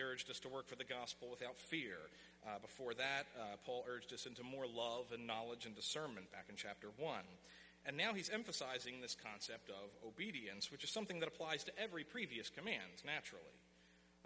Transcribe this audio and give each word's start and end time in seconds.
urged 0.00 0.30
us 0.30 0.40
to 0.40 0.48
work 0.48 0.68
for 0.68 0.76
the 0.76 0.84
gospel 0.84 1.28
without 1.30 1.58
fear. 1.58 1.96
Uh, 2.46 2.58
before 2.60 2.94
that, 2.94 3.26
uh, 3.38 3.56
Paul 3.66 3.84
urged 3.88 4.12
us 4.12 4.26
into 4.26 4.42
more 4.42 4.66
love 4.66 5.12
and 5.12 5.26
knowledge 5.26 5.66
and 5.66 5.74
discernment 5.76 6.32
back 6.32 6.46
in 6.48 6.56
chapter 6.56 6.88
1. 6.96 7.20
And 7.86 7.96
now 7.96 8.12
he's 8.12 8.28
emphasizing 8.28 9.00
this 9.00 9.16
concept 9.16 9.70
of 9.70 9.88
obedience, 10.06 10.70
which 10.70 10.84
is 10.84 10.90
something 10.90 11.20
that 11.20 11.28
applies 11.28 11.64
to 11.64 11.72
every 11.78 12.04
previous 12.04 12.50
command, 12.50 13.04
naturally, 13.06 13.56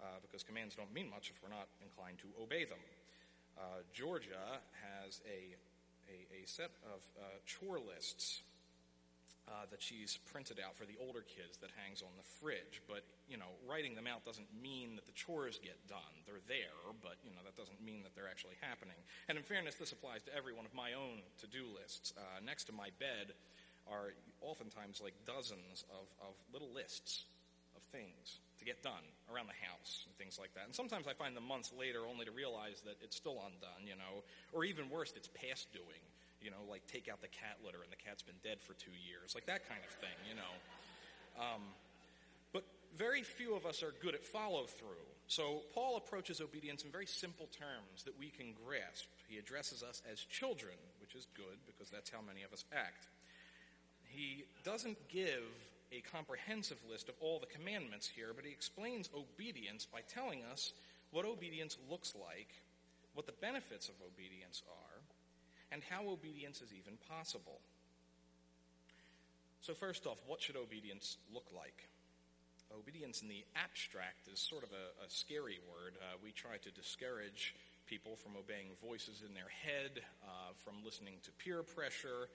uh, 0.01 0.19
because 0.21 0.43
commands 0.43 0.75
don't 0.75 0.93
mean 0.93 1.09
much 1.09 1.31
if 1.33 1.41
we're 1.41 1.55
not 1.55 1.67
inclined 1.81 2.19
to 2.19 2.27
obey 2.41 2.65
them. 2.65 2.79
Uh, 3.57 3.83
Georgia 3.93 4.59
has 4.83 5.21
a, 5.23 5.55
a, 6.11 6.43
a 6.43 6.47
set 6.47 6.71
of 6.83 6.99
uh, 7.17 7.23
chore 7.45 7.79
lists 7.79 8.41
uh, 9.45 9.69
that 9.69 9.81
she's 9.81 10.17
printed 10.25 10.57
out 10.57 10.73
for 10.73 10.89
the 10.89 10.97
older 10.97 11.21
kids 11.21 11.61
that 11.61 11.69
hangs 11.77 12.01
on 12.01 12.09
the 12.17 12.25
fridge. 12.41 12.81
But, 12.89 13.05
you 13.29 13.37
know, 13.37 13.53
writing 13.69 13.93
them 13.93 14.09
out 14.09 14.25
doesn't 14.25 14.49
mean 14.49 14.97
that 14.97 15.05
the 15.05 15.13
chores 15.13 15.61
get 15.61 15.77
done. 15.85 16.25
They're 16.25 16.41
there, 16.49 16.81
but, 17.05 17.21
you 17.21 17.29
know, 17.29 17.45
that 17.45 17.53
doesn't 17.53 17.77
mean 17.77 18.01
that 18.01 18.17
they're 18.17 18.29
actually 18.29 18.57
happening. 18.57 18.97
And 19.29 19.37
in 19.37 19.45
fairness, 19.45 19.77
this 19.77 19.93
applies 19.93 20.25
to 20.25 20.33
every 20.33 20.53
one 20.53 20.65
of 20.65 20.73
my 20.73 20.97
own 20.97 21.21
to 21.41 21.47
do 21.47 21.69
lists. 21.69 22.13
Uh, 22.17 22.41
next 22.41 22.65
to 22.69 22.73
my 22.73 22.89
bed 22.97 23.37
are 23.85 24.17
oftentimes 24.41 24.97
like 24.97 25.13
dozens 25.29 25.85
of, 25.93 26.09
of 26.25 26.33
little 26.49 26.73
lists 26.73 27.29
of 27.77 27.85
things 27.93 28.41
to 28.57 28.65
get 28.65 28.81
done 28.81 29.05
around 29.29 29.45
the 29.45 29.61
house 29.61 30.09
and 30.09 30.15
things 30.17 30.39
like 30.41 30.53
that. 30.57 30.65
And 30.65 30.73
sometimes 30.73 31.05
I 31.05 31.13
find 31.13 31.37
them 31.37 31.45
months 31.45 31.69
later 31.69 32.07
only 32.09 32.25
to 32.25 32.31
realize 32.31 32.81
that 32.81 32.97
it's 33.03 33.15
still 33.15 33.37
undone, 33.45 33.85
you 33.85 33.93
know, 33.93 34.25
or 34.53 34.65
even 34.65 34.89
worse, 34.89 35.13
it's 35.15 35.29
past 35.29 35.69
doing 35.69 36.01
you 36.45 36.51
know, 36.51 36.61
like 36.69 36.85
take 36.85 37.09
out 37.09 37.21
the 37.25 37.33
cat 37.33 37.57
litter 37.65 37.81
and 37.81 37.91
the 37.91 37.97
cat's 37.97 38.21
been 38.21 38.37
dead 38.45 38.61
for 38.61 38.77
two 38.77 38.93
years, 38.93 39.33
like 39.33 39.49
that 39.49 39.67
kind 39.67 39.81
of 39.81 39.89
thing, 39.97 40.13
you 40.29 40.37
know. 40.37 40.53
Um, 41.41 41.73
but 42.53 42.63
very 42.95 43.23
few 43.23 43.55
of 43.55 43.65
us 43.65 43.81
are 43.81 43.93
good 43.99 44.13
at 44.13 44.23
follow 44.23 44.65
through. 44.65 45.09
So 45.27 45.63
Paul 45.73 45.97
approaches 45.97 46.39
obedience 46.39 46.83
in 46.83 46.91
very 46.91 47.07
simple 47.07 47.49
terms 47.49 48.05
that 48.05 48.13
we 48.17 48.29
can 48.29 48.53
grasp. 48.53 49.09
He 49.27 49.37
addresses 49.37 49.81
us 49.81 50.03
as 50.05 50.19
children, 50.21 50.77
which 51.01 51.15
is 51.15 51.25
good 51.35 51.57
because 51.65 51.89
that's 51.89 52.11
how 52.11 52.21
many 52.21 52.43
of 52.43 52.53
us 52.53 52.63
act. 52.71 53.07
He 54.05 54.45
doesn't 54.63 55.09
give 55.09 55.49
a 55.91 56.01
comprehensive 56.01 56.77
list 56.89 57.09
of 57.09 57.15
all 57.19 57.39
the 57.39 57.49
commandments 57.49 58.07
here, 58.07 58.33
but 58.35 58.45
he 58.45 58.51
explains 58.51 59.09
obedience 59.17 59.85
by 59.85 60.01
telling 60.07 60.43
us 60.51 60.73
what 61.09 61.25
obedience 61.25 61.77
looks 61.89 62.13
like, 62.15 62.53
what 63.13 63.25
the 63.25 63.33
benefits 63.41 63.89
of 63.89 63.95
obedience 64.05 64.61
are, 64.69 65.01
and 65.75 65.83
how 65.91 66.07
obedience 66.07 66.61
is 66.63 66.71
even 66.71 66.95
possible. 67.11 67.59
So, 69.59 69.73
first 69.73 70.07
off, 70.07 70.23
what 70.25 70.41
should 70.41 70.55
obedience 70.55 71.17
look 71.33 71.51
like? 71.51 71.89
Obedience 72.71 73.21
in 73.21 73.27
the 73.27 73.43
abstract 73.59 74.31
is 74.31 74.39
sort 74.39 74.63
of 74.63 74.69
a, 74.71 75.03
a 75.03 75.09
scary 75.09 75.59
word. 75.67 75.99
Uh, 75.99 76.15
we 76.23 76.31
try 76.31 76.55
to 76.63 76.71
discourage 76.71 77.55
people 77.91 78.15
from 78.15 78.39
obeying 78.39 78.71
voices 78.79 79.21
in 79.27 79.35
their 79.35 79.51
head, 79.51 79.99
uh, 80.23 80.55
from 80.63 80.75
listening 80.85 81.15
to 81.23 81.31
peer 81.43 81.61
pressure, 81.61 82.31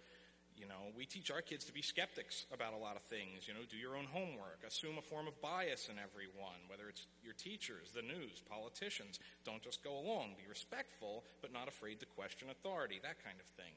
you 0.61 0.69
know, 0.69 0.92
we 0.92 1.08
teach 1.08 1.33
our 1.33 1.41
kids 1.41 1.64
to 1.64 1.72
be 1.72 1.80
skeptics 1.80 2.44
about 2.53 2.77
a 2.77 2.77
lot 2.77 2.94
of 2.94 3.03
things. 3.08 3.48
You 3.48 3.55
know, 3.56 3.64
do 3.64 3.80
your 3.80 3.97
own 3.97 4.05
homework, 4.12 4.61
assume 4.61 5.00
a 5.00 5.03
form 5.03 5.27
of 5.27 5.41
bias 5.41 5.89
in 5.89 5.97
everyone, 5.97 6.61
whether 6.69 6.92
it's 6.92 7.08
your 7.25 7.33
teachers, 7.33 7.97
the 7.97 8.05
news, 8.05 8.44
politicians. 8.44 9.19
Don't 9.48 9.64
just 9.64 9.83
go 9.83 9.97
along. 9.97 10.36
Be 10.36 10.44
respectful, 10.44 11.25
but 11.41 11.50
not 11.53 11.66
afraid 11.66 11.98
to 12.00 12.06
question 12.06 12.53
authority, 12.53 13.00
that 13.00 13.25
kind 13.25 13.41
of 13.41 13.48
thing. 13.56 13.72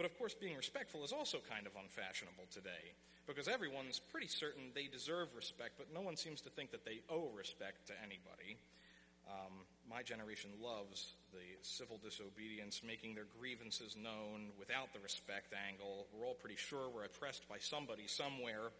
But 0.00 0.08
of 0.08 0.16
course, 0.16 0.32
being 0.32 0.56
respectful 0.56 1.04
is 1.04 1.12
also 1.12 1.44
kind 1.44 1.68
of 1.68 1.76
unfashionable 1.76 2.48
today 2.48 2.96
because 3.28 3.46
everyone's 3.46 4.00
pretty 4.00 4.28
certain 4.28 4.72
they 4.74 4.88
deserve 4.88 5.28
respect, 5.36 5.76
but 5.76 5.92
no 5.92 6.00
one 6.00 6.16
seems 6.16 6.40
to 6.40 6.50
think 6.50 6.72
that 6.72 6.88
they 6.88 7.04
owe 7.12 7.28
respect 7.36 7.86
to 7.88 7.92
anybody. 8.00 8.56
Um, 9.30 9.62
my 9.88 10.02
generation 10.02 10.50
loves 10.62 11.14
the 11.32 11.46
civil 11.62 11.98
disobedience, 12.02 12.82
making 12.86 13.14
their 13.14 13.26
grievances 13.38 13.96
known 13.96 14.50
without 14.58 14.92
the 14.92 15.00
respect 15.00 15.54
angle. 15.54 16.06
We're 16.12 16.26
all 16.26 16.34
pretty 16.34 16.56
sure 16.56 16.90
we're 16.90 17.04
oppressed 17.04 17.48
by 17.48 17.58
somebody 17.58 18.06
somewhere. 18.06 18.74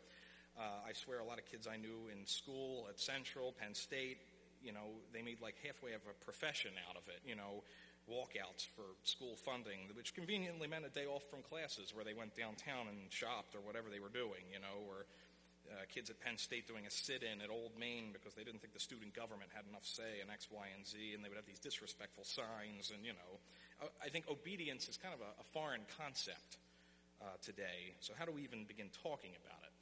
Uh, 0.59 0.89
I 0.89 0.93
swear 0.93 1.21
a 1.21 1.25
lot 1.25 1.39
of 1.39 1.47
kids 1.47 1.67
I 1.71 1.77
knew 1.77 2.11
in 2.11 2.27
school 2.27 2.87
at 2.91 2.99
Central, 2.99 3.55
Penn 3.59 3.75
State, 3.75 4.19
you 4.63 4.73
know, 4.73 4.99
they 5.13 5.23
made 5.23 5.41
like 5.41 5.55
halfway 5.65 5.95
of 5.95 6.03
a 6.11 6.15
profession 6.25 6.73
out 6.89 6.97
of 6.97 7.07
it, 7.09 7.23
you 7.25 7.35
know, 7.35 7.63
walkouts 8.11 8.67
for 8.75 8.99
school 9.05 9.37
funding, 9.37 9.87
which 9.95 10.15
conveniently 10.15 10.67
meant 10.67 10.85
a 10.85 10.91
day 10.91 11.07
off 11.07 11.23
from 11.31 11.43
classes 11.43 11.95
where 11.95 12.05
they 12.05 12.15
went 12.15 12.35
downtown 12.35 12.91
and 12.91 12.99
shopped 13.11 13.55
or 13.55 13.63
whatever 13.63 13.89
they 13.89 14.01
were 14.01 14.11
doing, 14.13 14.43
you 14.53 14.59
know, 14.59 14.83
or 14.87 15.07
uh, 15.71 15.87
kids 15.87 16.11
at 16.11 16.19
Penn 16.19 16.37
State 16.37 16.67
doing 16.67 16.87
a 16.87 16.91
sit-in 16.91 17.39
at 17.41 17.51
Old 17.51 17.79
Main 17.79 18.11
because 18.11 18.35
they 18.35 18.43
didn't 18.43 18.59
think 18.61 18.75
the 18.75 18.83
student 18.83 19.15
government 19.15 19.55
had 19.55 19.65
enough 19.71 19.87
say 19.87 20.19
in 20.19 20.27
X, 20.27 20.51
Y, 20.51 20.67
and 20.75 20.83
Z, 20.83 21.15
and 21.15 21.23
they 21.23 21.31
would 21.31 21.39
have 21.39 21.47
these 21.47 21.63
disrespectful 21.63 22.25
signs. 22.27 22.91
And 22.91 23.07
you 23.07 23.15
know, 23.15 23.39
I 24.03 24.11
think 24.11 24.27
obedience 24.27 24.91
is 24.91 24.99
kind 24.99 25.15
of 25.15 25.23
a, 25.23 25.31
a 25.39 25.47
foreign 25.55 25.87
concept 25.97 26.59
uh, 27.23 27.39
today. 27.41 27.95
So 28.01 28.13
how 28.19 28.27
do 28.27 28.33
we 28.33 28.43
even 28.43 28.67
begin 28.67 28.91
talking 28.91 29.33
about 29.39 29.63
it? 29.63 29.77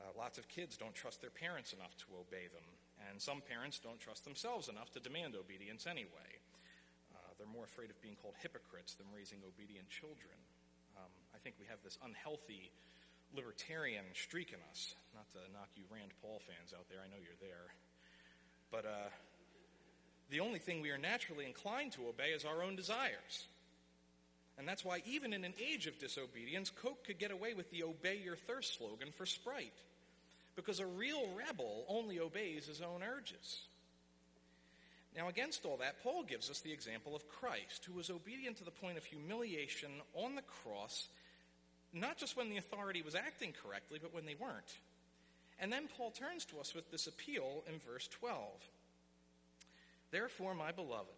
Uh, 0.00 0.10
lots 0.16 0.40
of 0.40 0.48
kids 0.48 0.76
don't 0.80 0.94
trust 0.96 1.20
their 1.20 1.30
parents 1.30 1.76
enough 1.76 1.92
to 2.02 2.08
obey 2.16 2.48
them, 2.48 2.64
and 3.08 3.20
some 3.20 3.44
parents 3.44 3.78
don't 3.78 4.00
trust 4.00 4.24
themselves 4.24 4.68
enough 4.68 4.90
to 4.96 5.00
demand 5.00 5.36
obedience 5.36 5.86
anyway. 5.86 6.40
Uh, 7.12 7.30
they're 7.36 7.50
more 7.52 7.68
afraid 7.68 7.92
of 7.92 8.00
being 8.00 8.16
called 8.16 8.34
hypocrites 8.40 8.96
than 8.96 9.06
raising 9.12 9.44
obedient 9.44 9.86
children. 9.92 10.34
Um, 10.96 11.12
I 11.36 11.38
think 11.38 11.60
we 11.60 11.68
have 11.68 11.84
this 11.84 12.00
unhealthy 12.00 12.72
libertarian 13.34 14.04
streak 14.14 14.50
in 14.50 14.58
us. 14.70 14.94
Not 15.14 15.28
to 15.32 15.38
knock 15.52 15.68
you 15.76 15.84
Rand 15.92 16.10
Paul 16.22 16.40
fans 16.46 16.72
out 16.74 16.88
there, 16.88 16.98
I 17.04 17.08
know 17.08 17.20
you're 17.22 17.40
there. 17.40 17.74
But 18.70 18.86
uh, 18.86 19.10
the 20.30 20.40
only 20.40 20.58
thing 20.58 20.80
we 20.80 20.90
are 20.90 20.98
naturally 20.98 21.46
inclined 21.46 21.92
to 21.92 22.08
obey 22.08 22.30
is 22.30 22.44
our 22.44 22.62
own 22.62 22.76
desires. 22.76 23.46
And 24.58 24.68
that's 24.68 24.84
why, 24.84 25.02
even 25.06 25.32
in 25.32 25.44
an 25.44 25.54
age 25.60 25.86
of 25.86 25.98
disobedience, 25.98 26.70
Coke 26.70 27.04
could 27.04 27.18
get 27.18 27.30
away 27.30 27.54
with 27.54 27.70
the 27.70 27.82
obey 27.82 28.20
your 28.22 28.36
thirst 28.36 28.76
slogan 28.78 29.08
for 29.16 29.26
Sprite. 29.26 29.72
Because 30.54 30.80
a 30.80 30.86
real 30.86 31.22
rebel 31.34 31.84
only 31.88 32.20
obeys 32.20 32.66
his 32.66 32.82
own 32.82 33.02
urges. 33.02 33.62
Now, 35.16 35.28
against 35.28 35.64
all 35.64 35.78
that, 35.78 36.02
Paul 36.02 36.22
gives 36.22 36.50
us 36.50 36.60
the 36.60 36.72
example 36.72 37.16
of 37.16 37.28
Christ, 37.28 37.84
who 37.84 37.94
was 37.94 38.10
obedient 38.10 38.58
to 38.58 38.64
the 38.64 38.70
point 38.70 38.98
of 38.98 39.04
humiliation 39.04 39.90
on 40.14 40.34
the 40.36 40.42
cross 40.42 41.08
not 41.92 42.16
just 42.16 42.36
when 42.36 42.50
the 42.50 42.56
authority 42.56 43.02
was 43.02 43.14
acting 43.14 43.52
correctly, 43.62 43.98
but 44.00 44.14
when 44.14 44.26
they 44.26 44.36
weren't. 44.38 44.78
And 45.58 45.72
then 45.72 45.88
Paul 45.96 46.10
turns 46.10 46.44
to 46.46 46.60
us 46.60 46.74
with 46.74 46.90
this 46.90 47.06
appeal 47.06 47.62
in 47.66 47.80
verse 47.80 48.08
12. 48.08 48.38
Therefore, 50.10 50.54
my 50.54 50.72
beloved, 50.72 51.08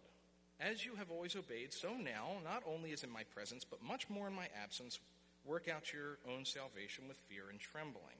as 0.59 0.85
you 0.85 0.95
have 0.95 1.11
always 1.11 1.35
obeyed, 1.35 1.73
so 1.73 1.93
now, 1.93 2.37
not 2.43 2.63
only 2.65 2.91
as 2.91 3.03
in 3.03 3.09
my 3.11 3.23
presence, 3.23 3.63
but 3.63 3.83
much 3.83 4.09
more 4.09 4.27
in 4.27 4.33
my 4.33 4.47
absence, 4.61 4.99
work 5.45 5.67
out 5.67 5.93
your 5.93 6.17
own 6.29 6.45
salvation 6.45 7.05
with 7.07 7.17
fear 7.17 7.43
and 7.49 7.59
trembling. 7.59 8.19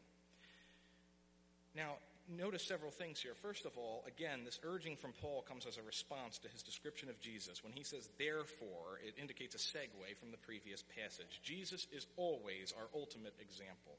Now, 1.76 1.94
notice 2.30 2.64
several 2.64 2.92
things 2.92 3.20
here. 3.20 3.34
First 3.36 3.66
of 3.66 3.78
all, 3.78 4.04
again, 4.08 4.42
this 4.46 4.60
urging 4.64 4.96
from 4.96 5.14
Paul 5.22 5.44
comes 5.48 5.66
as 5.66 5.78
a 5.78 5.84
response 5.84 6.38
to 6.40 6.50
his 6.50 6.64
description 6.64 7.10
of 7.10 7.20
Jesus. 7.20 7.64
When 7.64 7.74
he 7.74 7.84
says, 7.84 8.10
therefore, 8.18 9.00
it 9.06 9.16
indicates 9.20 9.56
a 9.56 9.58
segue 9.58 10.18
from 10.20 10.32
the 10.32 10.38
previous 10.38 10.84
passage. 10.84 11.42
Jesus 11.44 11.88
is 11.92 12.08
always 12.18 12.74
our 12.78 12.88
ultimate 12.94 13.36
example. 13.40 13.98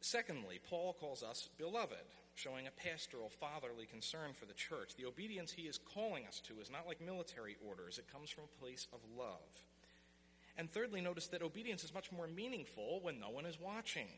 Secondly, 0.00 0.60
Paul 0.68 0.96
calls 1.00 1.22
us 1.22 1.48
beloved, 1.58 1.96
showing 2.34 2.66
a 2.66 2.70
pastoral, 2.70 3.30
fatherly 3.30 3.86
concern 3.86 4.32
for 4.34 4.44
the 4.44 4.54
church. 4.54 4.94
The 4.96 5.06
obedience 5.06 5.52
he 5.52 5.62
is 5.62 5.80
calling 5.94 6.26
us 6.26 6.40
to 6.46 6.60
is 6.60 6.70
not 6.70 6.86
like 6.86 7.00
military 7.00 7.56
orders, 7.66 7.98
it 7.98 8.12
comes 8.12 8.30
from 8.30 8.44
a 8.44 8.60
place 8.60 8.86
of 8.92 9.00
love. 9.16 9.64
And 10.58 10.70
thirdly, 10.70 11.00
notice 11.00 11.26
that 11.28 11.42
obedience 11.42 11.84
is 11.84 11.94
much 11.94 12.12
more 12.12 12.26
meaningful 12.26 13.00
when 13.02 13.20
no 13.20 13.30
one 13.30 13.46
is 13.46 13.58
watching. 13.60 14.08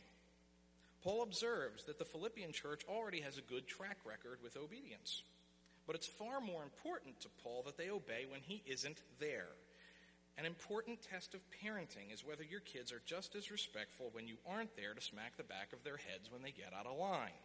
Paul 1.08 1.22
observes 1.22 1.84
that 1.84 1.98
the 1.98 2.04
Philippian 2.04 2.52
church 2.52 2.82
already 2.86 3.22
has 3.22 3.38
a 3.38 3.48
good 3.48 3.66
track 3.66 3.96
record 4.04 4.40
with 4.42 4.58
obedience. 4.58 5.22
But 5.86 5.96
it's 5.96 6.06
far 6.06 6.38
more 6.38 6.62
important 6.62 7.18
to 7.20 7.30
Paul 7.42 7.62
that 7.64 7.78
they 7.78 7.88
obey 7.88 8.26
when 8.28 8.42
he 8.42 8.62
isn't 8.66 9.00
there. 9.18 9.48
An 10.36 10.44
important 10.44 10.98
test 11.00 11.32
of 11.32 11.40
parenting 11.48 12.12
is 12.12 12.26
whether 12.26 12.44
your 12.44 12.60
kids 12.60 12.92
are 12.92 13.00
just 13.06 13.34
as 13.36 13.50
respectful 13.50 14.10
when 14.12 14.28
you 14.28 14.36
aren't 14.46 14.76
there 14.76 14.92
to 14.92 15.00
smack 15.00 15.38
the 15.38 15.44
back 15.44 15.72
of 15.72 15.82
their 15.82 15.96
heads 15.96 16.30
when 16.30 16.42
they 16.42 16.50
get 16.50 16.74
out 16.78 16.84
of 16.84 16.98
line. 16.98 17.40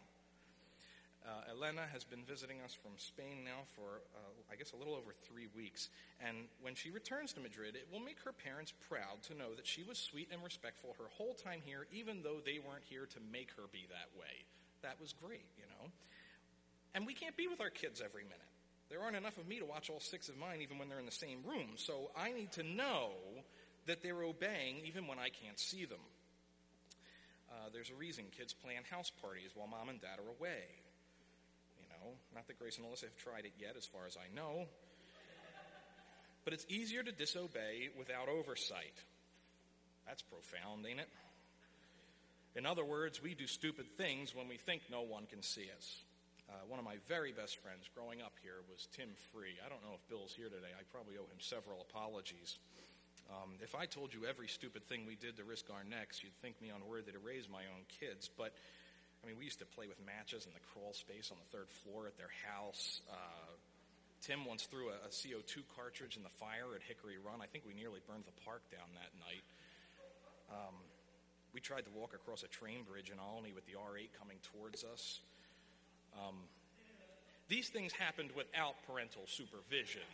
Uh, 1.24 1.56
Elena 1.56 1.88
has 1.90 2.04
been 2.04 2.22
visiting 2.22 2.60
us 2.60 2.76
from 2.76 2.92
Spain 2.98 3.44
now 3.44 3.64
for, 3.72 4.04
uh, 4.12 4.52
I 4.52 4.56
guess, 4.56 4.72
a 4.72 4.76
little 4.76 4.92
over 4.92 5.16
three 5.24 5.48
weeks. 5.56 5.88
And 6.20 6.52
when 6.60 6.74
she 6.74 6.90
returns 6.90 7.32
to 7.32 7.40
Madrid, 7.40 7.76
it 7.76 7.88
will 7.90 8.00
make 8.00 8.20
her 8.28 8.32
parents 8.32 8.74
proud 8.88 9.24
to 9.28 9.34
know 9.34 9.54
that 9.56 9.66
she 9.66 9.82
was 9.82 9.96
sweet 9.96 10.28
and 10.30 10.44
respectful 10.44 10.94
her 10.98 11.08
whole 11.16 11.32
time 11.32 11.62
here, 11.64 11.86
even 11.92 12.22
though 12.22 12.44
they 12.44 12.60
weren't 12.60 12.84
here 12.84 13.06
to 13.06 13.18
make 13.32 13.48
her 13.56 13.64
be 13.72 13.88
that 13.88 14.12
way. 14.20 14.44
That 14.82 15.00
was 15.00 15.14
great, 15.14 15.48
you 15.56 15.64
know. 15.64 15.88
And 16.94 17.06
we 17.06 17.14
can't 17.14 17.36
be 17.38 17.48
with 17.48 17.60
our 17.62 17.70
kids 17.70 18.02
every 18.04 18.24
minute. 18.24 18.52
There 18.90 19.00
aren't 19.00 19.16
enough 19.16 19.38
of 19.38 19.48
me 19.48 19.58
to 19.60 19.64
watch 19.64 19.88
all 19.88 20.00
six 20.00 20.28
of 20.28 20.36
mine, 20.36 20.60
even 20.60 20.76
when 20.76 20.90
they're 20.90 21.00
in 21.00 21.08
the 21.08 21.10
same 21.10 21.40
room. 21.48 21.72
So 21.76 22.10
I 22.14 22.32
need 22.32 22.52
to 22.52 22.62
know 22.62 23.12
that 23.86 24.02
they're 24.02 24.22
obeying 24.22 24.84
even 24.84 25.06
when 25.06 25.18
I 25.18 25.30
can't 25.30 25.58
see 25.58 25.86
them. 25.86 26.04
Uh, 27.48 27.72
there's 27.72 27.88
a 27.88 27.94
reason 27.94 28.24
kids 28.36 28.52
plan 28.52 28.82
house 28.90 29.10
parties 29.22 29.52
while 29.54 29.66
mom 29.66 29.88
and 29.88 30.00
dad 30.00 30.18
are 30.18 30.28
away 30.38 30.83
know. 32.04 32.12
Not 32.34 32.46
that 32.48 32.58
Grace 32.58 32.78
and 32.78 32.86
Alyssa 32.86 33.04
have 33.04 33.16
tried 33.16 33.44
it 33.44 33.52
yet, 33.58 33.74
as 33.76 33.86
far 33.86 34.06
as 34.06 34.16
I 34.16 34.34
know. 34.34 34.66
But 36.44 36.52
it's 36.52 36.66
easier 36.68 37.02
to 37.02 37.12
disobey 37.12 37.88
without 37.96 38.28
oversight. 38.28 38.94
That's 40.06 40.20
profound, 40.22 40.84
ain't 40.84 41.00
it? 41.00 41.08
In 42.54 42.66
other 42.66 42.84
words, 42.84 43.22
we 43.22 43.34
do 43.34 43.46
stupid 43.46 43.86
things 43.96 44.34
when 44.34 44.46
we 44.48 44.56
think 44.56 44.82
no 44.90 45.02
one 45.02 45.26
can 45.26 45.42
see 45.42 45.66
us. 45.76 46.04
Uh, 46.46 46.60
one 46.68 46.78
of 46.78 46.84
my 46.84 46.96
very 47.08 47.32
best 47.32 47.56
friends 47.64 47.88
growing 47.96 48.20
up 48.20 48.36
here 48.44 48.60
was 48.68 48.86
Tim 48.92 49.08
Free. 49.32 49.56
I 49.64 49.68
don't 49.72 49.80
know 49.80 49.96
if 49.96 50.04
Bill's 50.12 50.36
here 50.36 50.52
today. 50.52 50.70
I 50.76 50.84
probably 50.92 51.16
owe 51.16 51.24
him 51.24 51.40
several 51.40 51.80
apologies. 51.80 52.58
Um, 53.32 53.56
if 53.64 53.74
I 53.74 53.86
told 53.86 54.12
you 54.12 54.28
every 54.28 54.46
stupid 54.46 54.84
thing 54.84 55.08
we 55.08 55.16
did 55.16 55.40
to 55.40 55.44
risk 55.44 55.72
our 55.72 55.82
necks, 55.82 56.22
you'd 56.22 56.36
think 56.44 56.60
me 56.60 56.68
unworthy 56.68 57.12
to 57.12 57.18
raise 57.18 57.48
my 57.48 57.64
own 57.72 57.88
kids. 57.88 58.28
But, 58.28 58.52
I 59.24 59.26
mean, 59.26 59.40
we 59.40 59.48
used 59.48 59.64
to 59.64 59.70
play 59.72 59.88
with 59.88 59.96
matches 60.04 60.44
in 60.44 60.52
the 60.52 60.60
crawl 60.68 60.92
space 60.92 61.32
on 61.32 61.40
the 61.40 61.48
third 61.48 61.72
floor 61.80 62.04
at 62.04 62.20
their 62.20 62.28
house. 62.44 63.00
Uh, 63.08 63.56
Tim 64.20 64.44
once 64.44 64.68
threw 64.68 64.92
a, 64.92 65.00
a, 65.08 65.08
CO2 65.08 65.64
cartridge 65.72 66.20
in 66.20 66.22
the 66.22 66.34
fire 66.36 66.76
at 66.76 66.84
Hickory 66.84 67.16
Run. 67.16 67.40
I 67.40 67.48
think 67.48 67.64
we 67.64 67.72
nearly 67.72 68.04
burned 68.04 68.28
the 68.28 68.36
park 68.44 68.60
down 68.68 68.84
that 69.00 69.16
night. 69.16 69.44
Um, 70.52 70.76
we 71.56 71.64
tried 71.64 71.88
to 71.88 71.92
walk 71.96 72.12
across 72.12 72.44
a 72.44 72.52
train 72.52 72.84
bridge 72.84 73.08
in 73.08 73.16
Olney 73.16 73.56
with 73.56 73.64
the 73.64 73.80
R8 73.80 74.12
coming 74.20 74.36
towards 74.52 74.84
us. 74.84 75.20
Um, 76.12 76.44
these 77.48 77.72
things 77.72 77.92
happened 77.96 78.28
without 78.36 78.76
parental 78.84 79.24
supervision. 79.24 80.04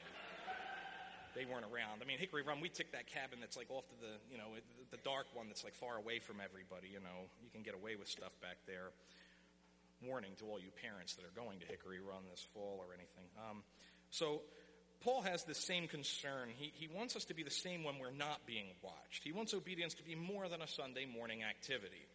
They 1.35 1.44
weren't 1.44 1.65
around. 1.65 2.03
I 2.03 2.06
mean, 2.06 2.19
Hickory 2.19 2.43
Run, 2.43 2.61
we 2.61 2.69
took 2.69 2.91
that 2.93 3.06
cabin 3.06 3.38
that's 3.41 3.56
like 3.56 3.71
off 3.71 3.87
to 3.88 3.97
the, 4.00 4.19
you 4.31 4.38
know, 4.38 4.50
the 4.91 5.00
dark 5.05 5.27
one 5.35 5.47
that's 5.49 5.62
like 5.62 5.75
far 5.75 5.97
away 5.97 6.19
from 6.19 6.43
everybody. 6.43 6.88
You 6.88 7.00
know, 7.00 7.31
you 7.43 7.50
can 7.50 7.62
get 7.62 7.75
away 7.75 7.94
with 7.97 8.09
stuff 8.09 8.32
back 8.43 8.59
there. 8.67 8.91
Warning 10.03 10.32
to 10.38 10.47
all 10.47 10.59
you 10.59 10.73
parents 10.81 11.15
that 11.17 11.25
are 11.25 11.37
going 11.37 11.61
to 11.61 11.67
Hickory 11.67 12.00
Run 12.00 12.25
this 12.31 12.44
fall 12.55 12.81
or 12.81 12.94
anything. 12.94 13.29
Um, 13.37 13.62
so, 14.11 14.43
Paul 15.00 15.23
has 15.23 15.44
the 15.44 15.55
same 15.55 15.88
concern. 15.88 16.50
He, 16.56 16.73
he 16.75 16.88
wants 16.88 17.17
us 17.17 17.25
to 17.27 17.35
be 17.35 17.43
the 17.43 17.50
same 17.50 17.85
when 17.85 17.99
we're 17.99 18.11
not 18.12 18.44
being 18.47 18.67
watched. 18.82 19.25
He 19.25 19.32
wants 19.32 19.55
obedience 19.55 19.94
to 19.94 20.03
be 20.03 20.15
more 20.15 20.49
than 20.49 20.61
a 20.61 20.69
Sunday 20.69 21.06
morning 21.06 21.43
activity. 21.43 22.06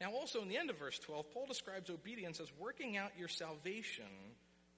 Now, 0.00 0.12
also 0.12 0.40
in 0.40 0.48
the 0.48 0.56
end 0.56 0.70
of 0.70 0.78
verse 0.78 0.98
12, 1.00 1.30
Paul 1.32 1.46
describes 1.46 1.90
obedience 1.90 2.40
as 2.40 2.48
working 2.58 2.96
out 2.96 3.10
your 3.18 3.28
salvation 3.28 4.06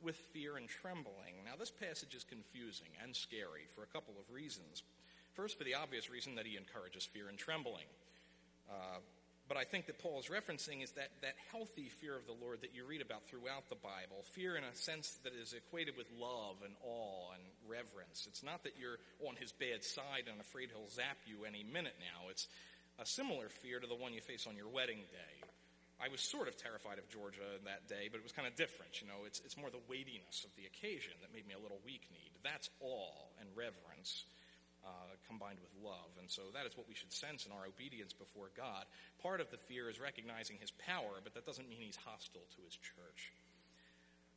with 0.03 0.17
fear 0.33 0.57
and 0.57 0.69
trembling. 0.69 1.45
Now, 1.45 1.57
this 1.59 1.71
passage 1.71 2.15
is 2.15 2.25
confusing 2.25 2.89
and 3.03 3.15
scary 3.15 3.67
for 3.75 3.83
a 3.83 3.87
couple 3.87 4.15
of 4.19 4.35
reasons. 4.35 4.83
First, 5.35 5.59
for 5.59 5.65
the 5.65 5.75
obvious 5.75 6.11
reason 6.11 6.35
that 6.37 6.47
he 6.47 6.57
encourages 6.57 7.05
fear 7.05 7.29
and 7.29 7.39
trembling. 7.39 7.87
Uh, 8.69 8.99
but 9.51 9.59
I 9.59 9.65
think 9.65 9.87
that 9.87 9.99
Paul 9.99 10.21
is 10.21 10.27
referencing 10.31 10.81
is 10.81 10.93
that, 10.93 11.11
that 11.23 11.35
healthy 11.51 11.91
fear 11.99 12.15
of 12.15 12.25
the 12.27 12.39
Lord 12.39 12.63
that 12.63 12.71
you 12.73 12.87
read 12.87 13.03
about 13.03 13.27
throughout 13.27 13.69
the 13.69 13.75
Bible. 13.75 14.23
Fear 14.31 14.55
in 14.55 14.63
a 14.63 14.75
sense 14.75 15.19
that 15.25 15.33
is 15.35 15.55
equated 15.55 15.97
with 15.97 16.07
love 16.15 16.63
and 16.65 16.75
awe 16.87 17.35
and 17.35 17.43
reverence. 17.67 18.31
It's 18.31 18.45
not 18.45 18.63
that 18.63 18.79
you're 18.79 19.03
on 19.27 19.35
his 19.35 19.51
bad 19.51 19.83
side 19.83 20.31
and 20.31 20.41
afraid 20.41 20.71
he'll 20.71 20.89
zap 20.89 21.19
you 21.27 21.45
any 21.45 21.65
minute 21.65 21.99
now. 21.99 22.31
It's 22.31 22.47
a 23.01 23.07
similar 23.07 23.49
fear 23.49 23.81
to 23.81 23.89
the 23.89 23.95
one 23.99 24.15
you 24.15 24.21
face 24.21 24.47
on 24.47 24.55
your 24.55 24.69
wedding 24.69 25.03
day. 25.11 25.35
I 26.01 26.09
was 26.09 26.25
sort 26.25 26.49
of 26.49 26.57
terrified 26.57 26.97
of 26.97 27.07
Georgia 27.13 27.61
that 27.69 27.85
day, 27.85 28.09
but 28.09 28.17
it 28.17 28.25
was 28.25 28.33
kind 28.33 28.49
of 28.49 28.57
different. 28.57 29.05
You 29.05 29.07
know, 29.07 29.29
it's, 29.29 29.45
it's 29.45 29.61
more 29.61 29.69
the 29.69 29.85
weightiness 29.85 30.49
of 30.49 30.53
the 30.57 30.65
occasion 30.65 31.13
that 31.21 31.29
made 31.29 31.45
me 31.45 31.53
a 31.53 31.61
little 31.61 31.79
weak 31.85 32.09
kneed. 32.09 32.33
That's 32.41 32.73
awe 32.81 33.29
and 33.37 33.49
reverence 33.53 34.25
uh, 34.81 35.13
combined 35.29 35.61
with 35.61 35.69
love. 35.85 36.09
And 36.17 36.33
so 36.33 36.49
that 36.57 36.65
is 36.65 36.73
what 36.73 36.89
we 36.89 36.97
should 36.97 37.13
sense 37.13 37.45
in 37.45 37.53
our 37.53 37.69
obedience 37.69 38.17
before 38.17 38.49
God. 38.57 38.89
Part 39.21 39.45
of 39.45 39.53
the 39.53 39.61
fear 39.61 39.93
is 39.93 40.01
recognizing 40.01 40.57
his 40.57 40.73
power, 40.73 41.21
but 41.21 41.37
that 41.37 41.45
doesn't 41.45 41.69
mean 41.69 41.85
he's 41.85 42.01
hostile 42.01 42.49
to 42.57 42.61
his 42.65 42.81
church. 42.81 43.37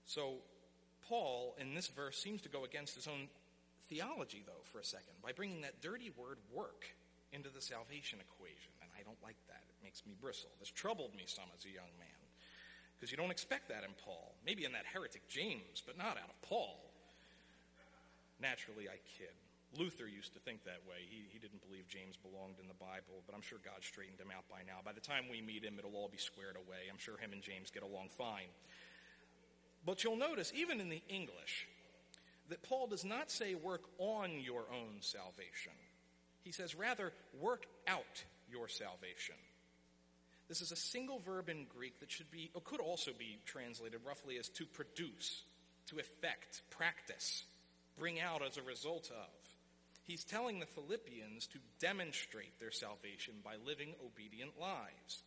So 0.03 0.43
Paul, 1.07 1.55
in 1.55 1.75
this 1.75 1.87
verse, 1.87 2.19
seems 2.19 2.41
to 2.43 2.51
go 2.51 2.67
against 2.67 2.95
his 2.95 3.07
own 3.07 3.31
theology, 3.87 4.43
though, 4.45 4.67
for 4.71 4.79
a 4.79 4.85
second, 4.85 5.15
by 5.23 5.31
bringing 5.31 5.61
that 5.61 5.81
dirty 5.81 6.11
word 6.11 6.39
work 6.51 6.91
into 7.31 7.47
the 7.47 7.61
salvation 7.61 8.19
equation. 8.19 8.71
I 8.97 9.03
don't 9.03 9.19
like 9.23 9.39
that. 9.47 9.63
It 9.69 9.79
makes 9.83 10.05
me 10.05 10.13
bristle. 10.19 10.49
This 10.59 10.69
troubled 10.69 11.15
me 11.15 11.23
some 11.25 11.49
as 11.57 11.65
a 11.65 11.73
young 11.73 11.91
man. 11.99 12.23
Because 12.95 13.11
you 13.11 13.17
don't 13.17 13.31
expect 13.31 13.67
that 13.69 13.83
in 13.83 13.91
Paul. 14.05 14.35
Maybe 14.45 14.63
in 14.63 14.71
that 14.71 14.85
heretic 14.85 15.27
James, 15.27 15.83
but 15.85 15.97
not 15.97 16.15
out 16.15 16.31
of 16.31 16.39
Paul. 16.41 16.79
Naturally, 18.39 18.87
I 18.87 18.97
kid. 19.17 19.35
Luther 19.77 20.07
used 20.07 20.33
to 20.33 20.39
think 20.39 20.63
that 20.65 20.79
way. 20.87 21.01
He, 21.09 21.25
he 21.29 21.39
didn't 21.39 21.65
believe 21.65 21.87
James 21.87 22.15
belonged 22.15 22.61
in 22.61 22.67
the 22.67 22.77
Bible, 22.77 23.25
but 23.25 23.33
I'm 23.33 23.41
sure 23.41 23.57
God 23.65 23.81
straightened 23.81 24.19
him 24.19 24.29
out 24.29 24.45
by 24.49 24.61
now. 24.67 24.79
By 24.85 24.93
the 24.93 25.01
time 25.01 25.25
we 25.29 25.41
meet 25.41 25.63
him, 25.65 25.75
it'll 25.79 25.95
all 25.95 26.09
be 26.09 26.21
squared 26.21 26.55
away. 26.55 26.87
I'm 26.91 26.99
sure 26.99 27.17
him 27.17 27.33
and 27.33 27.41
James 27.41 27.71
get 27.71 27.81
along 27.81 28.09
fine. 28.15 28.53
But 29.85 30.03
you'll 30.03 30.15
notice, 30.15 30.53
even 30.55 30.79
in 30.79 30.89
the 30.89 31.01
English, 31.09 31.67
that 32.49 32.61
Paul 32.61 32.87
does 32.87 33.03
not 33.03 33.31
say 33.31 33.55
work 33.55 33.83
on 33.97 34.39
your 34.39 34.63
own 34.71 35.01
salvation. 35.01 35.73
He 36.43 36.51
says, 36.51 36.75
rather, 36.75 37.11
work 37.39 37.65
out 37.87 38.23
your 38.53 38.67
salvation. 38.67 39.35
This 40.47 40.61
is 40.61 40.71
a 40.71 40.75
single 40.75 41.19
verb 41.19 41.49
in 41.49 41.65
Greek 41.75 41.99
that 41.99 42.11
should 42.11 42.29
be, 42.29 42.51
or 42.53 42.61
could 42.61 42.79
also 42.79 43.11
be 43.17 43.39
translated 43.45 44.01
roughly 44.05 44.37
as 44.37 44.49
to 44.49 44.65
produce, 44.65 45.41
to 45.87 45.97
effect, 45.97 46.61
practice, 46.69 47.43
bring 47.97 48.19
out 48.19 48.45
as 48.45 48.57
a 48.57 48.61
result 48.61 49.09
of. 49.11 49.29
He's 50.03 50.23
telling 50.23 50.59
the 50.59 50.65
Philippians 50.67 51.47
to 51.47 51.59
demonstrate 51.79 52.59
their 52.59 52.71
salvation 52.71 53.35
by 53.43 53.55
living 53.65 53.95
obedient 54.05 54.51
lives 54.59 55.23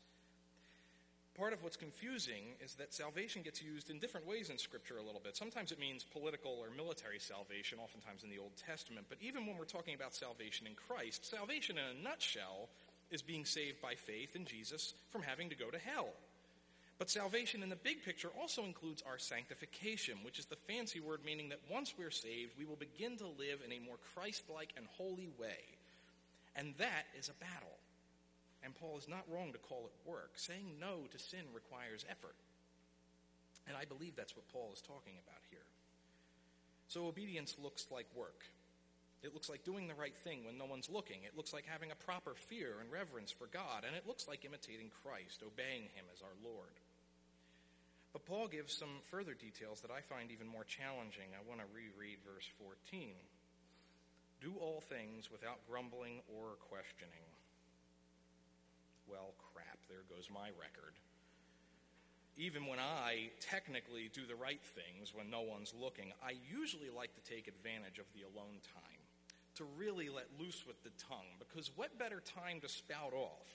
part 1.36 1.52
of 1.52 1.62
what's 1.62 1.76
confusing 1.76 2.56
is 2.64 2.74
that 2.76 2.94
salvation 2.94 3.42
gets 3.42 3.60
used 3.62 3.90
in 3.90 3.98
different 3.98 4.26
ways 4.26 4.48
in 4.48 4.56
Scripture 4.56 4.96
a 4.96 5.02
little 5.02 5.20
bit. 5.22 5.36
Sometimes 5.36 5.70
it 5.70 5.78
means 5.78 6.02
political 6.02 6.52
or 6.52 6.70
military 6.74 7.18
salvation, 7.18 7.78
oftentimes 7.78 8.24
in 8.24 8.30
the 8.30 8.38
Old 8.38 8.56
Testament. 8.56 9.06
But 9.08 9.18
even 9.20 9.46
when 9.46 9.58
we're 9.58 9.64
talking 9.64 9.94
about 9.94 10.14
salvation 10.14 10.66
in 10.66 10.72
Christ, 10.74 11.28
salvation 11.28 11.76
in 11.76 11.84
a 11.84 12.02
nutshell 12.02 12.70
is 13.10 13.22
being 13.22 13.44
saved 13.44 13.80
by 13.80 13.94
faith 13.94 14.34
in 14.34 14.44
Jesus 14.44 14.94
from 15.10 15.22
having 15.22 15.48
to 15.50 15.56
go 15.56 15.70
to 15.70 15.78
hell. 15.78 16.08
But 16.98 17.10
salvation 17.10 17.62
in 17.62 17.68
the 17.68 17.76
big 17.76 18.02
picture 18.04 18.30
also 18.40 18.64
includes 18.64 19.02
our 19.06 19.18
sanctification, 19.18 20.16
which 20.22 20.38
is 20.38 20.46
the 20.46 20.56
fancy 20.56 20.98
word 20.98 21.20
meaning 21.24 21.50
that 21.50 21.60
once 21.70 21.94
we're 21.98 22.10
saved, 22.10 22.52
we 22.58 22.64
will 22.64 22.76
begin 22.76 23.18
to 23.18 23.26
live 23.26 23.60
in 23.64 23.72
a 23.72 23.84
more 23.84 23.98
Christ 24.14 24.44
like 24.52 24.72
and 24.76 24.86
holy 24.96 25.28
way. 25.38 25.60
And 26.56 26.74
that 26.78 27.04
is 27.18 27.28
a 27.28 27.44
battle. 27.44 27.76
And 28.64 28.74
Paul 28.74 28.96
is 28.96 29.08
not 29.08 29.28
wrong 29.30 29.52
to 29.52 29.58
call 29.58 29.84
it 29.86 30.10
work. 30.10 30.32
Saying 30.36 30.80
no 30.80 31.06
to 31.12 31.18
sin 31.18 31.44
requires 31.54 32.06
effort. 32.08 32.34
And 33.68 33.76
I 33.76 33.84
believe 33.84 34.16
that's 34.16 34.34
what 34.34 34.48
Paul 34.48 34.70
is 34.72 34.80
talking 34.80 35.14
about 35.22 35.42
here. 35.50 35.66
So 36.88 37.06
obedience 37.06 37.56
looks 37.62 37.86
like 37.90 38.06
work. 38.14 38.46
It 39.22 39.34
looks 39.34 39.48
like 39.48 39.64
doing 39.64 39.88
the 39.88 39.94
right 39.94 40.16
thing 40.16 40.44
when 40.44 40.58
no 40.58 40.66
one's 40.66 40.90
looking. 40.90 41.24
It 41.24 41.36
looks 41.36 41.52
like 41.52 41.64
having 41.66 41.90
a 41.90 42.04
proper 42.04 42.34
fear 42.34 42.78
and 42.80 42.92
reverence 42.92 43.32
for 43.32 43.48
God. 43.48 43.84
And 43.86 43.96
it 43.96 44.06
looks 44.06 44.28
like 44.28 44.44
imitating 44.44 44.90
Christ, 45.02 45.42
obeying 45.42 45.90
Him 45.96 46.06
as 46.12 46.22
our 46.22 46.36
Lord. 46.44 46.76
But 48.12 48.24
Paul 48.24 48.48
gives 48.48 48.72
some 48.72 49.02
further 49.10 49.34
details 49.34 49.80
that 49.80 49.90
I 49.90 50.00
find 50.00 50.30
even 50.30 50.46
more 50.46 50.64
challenging. 50.64 51.34
I 51.34 51.42
want 51.48 51.60
to 51.60 51.66
reread 51.74 52.22
verse 52.24 52.48
14. 52.62 53.12
Do 54.40 54.54
all 54.60 54.80
things 54.80 55.30
without 55.32 55.64
grumbling 55.68 56.20
or 56.28 56.60
questioning 56.68 57.26
well, 59.06 59.34
crap, 59.54 59.78
there 59.88 60.02
goes 60.10 60.28
my 60.32 60.50
record. 60.58 60.98
Even 62.36 62.66
when 62.66 62.78
I 62.78 63.30
technically 63.40 64.10
do 64.12 64.26
the 64.26 64.36
right 64.36 64.60
things 64.74 65.14
when 65.14 65.30
no 65.30 65.40
one's 65.40 65.72
looking, 65.72 66.12
I 66.20 66.34
usually 66.44 66.90
like 66.90 67.14
to 67.14 67.24
take 67.24 67.48
advantage 67.48 67.98
of 67.98 68.04
the 68.12 68.28
alone 68.28 68.60
time 68.74 69.05
to 69.56 69.64
really 69.76 70.08
let 70.08 70.26
loose 70.38 70.64
with 70.66 70.82
the 70.84 70.90
tongue 71.08 71.28
because 71.38 71.70
what 71.76 71.98
better 71.98 72.20
time 72.20 72.60
to 72.60 72.68
spout 72.68 73.12
off 73.12 73.48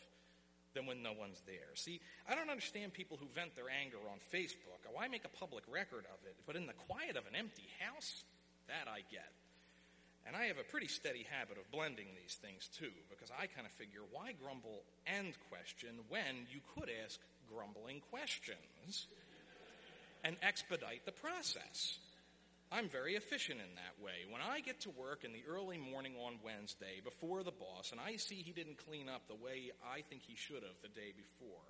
than 0.74 0.86
when 0.86 1.03
no 1.03 1.13
one's 1.13 1.41
there? 1.46 1.74
See, 1.75 2.01
I 2.29 2.36
don't 2.36 2.50
understand 2.50 2.93
people 2.93 3.17
who 3.17 3.27
vent 3.34 3.55
their 3.55 3.70
anger 3.70 4.00
on 4.12 4.20
Facebook. 4.34 4.81
Oh, 4.88 4.93
why 4.93 5.08
make 5.08 5.25
a 5.25 5.38
public 5.38 5.63
record 5.67 6.05
of 6.10 6.20
it? 6.25 6.36
But 6.46 6.55
in 6.55 6.65
the 6.65 6.77
quiet 6.88 7.17
of 7.17 7.27
an 7.27 7.36
empty 7.36 7.67
house, 7.79 8.24
that 8.67 8.89
I 8.89 9.03
get. 9.12 9.29
And 10.25 10.36
I 10.36 10.46
have 10.46 10.58
a 10.58 10.63
pretty 10.63 10.88
steady 10.88 11.25
habit 11.29 11.58
of 11.58 11.70
blending 11.72 12.08
these 12.13 12.36
things 12.36 12.70
too, 12.77 12.93
because 13.10 13.31
I 13.34 13.48
kind 13.48 13.65
of 13.65 13.74
figure 13.74 14.01
why 14.12 14.34
grumble 14.38 14.84
and 15.08 15.34
question 15.50 15.89
when 16.10 16.46
you 16.50 16.62
could 16.75 16.89
ask 17.03 17.20
grumbling 17.50 18.01
questions 18.12 19.08
and 20.24 20.36
expedite 20.41 21.05
the 21.05 21.12
process. 21.12 21.98
I'm 22.71 22.87
very 22.87 23.15
efficient 23.15 23.59
in 23.59 23.75
that 23.75 23.99
way. 23.99 24.23
When 24.31 24.41
I 24.41 24.61
get 24.61 24.79
to 24.81 24.89
work 24.91 25.25
in 25.25 25.33
the 25.33 25.43
early 25.43 25.77
morning 25.77 26.13
on 26.15 26.39
Wednesday 26.39 27.03
before 27.03 27.43
the 27.43 27.51
boss 27.51 27.91
and 27.91 27.99
I 27.99 28.15
see 28.15 28.35
he 28.35 28.53
didn't 28.53 28.77
clean 28.87 29.09
up 29.09 29.27
the 29.27 29.35
way 29.35 29.75
I 29.83 30.01
think 30.07 30.21
he 30.23 30.37
should 30.37 30.63
have 30.63 30.79
the 30.81 30.87
day 30.87 31.11
before, 31.11 31.67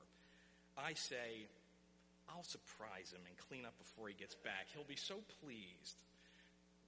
I 0.77 0.93
say, 0.93 1.49
I'll 2.29 2.45
surprise 2.45 3.09
him 3.11 3.21
and 3.25 3.35
clean 3.49 3.65
up 3.65 3.73
before 3.79 4.09
he 4.09 4.13
gets 4.13 4.35
back. 4.35 4.69
He'll 4.73 4.85
be 4.85 4.95
so 4.95 5.15
pleased. 5.41 5.97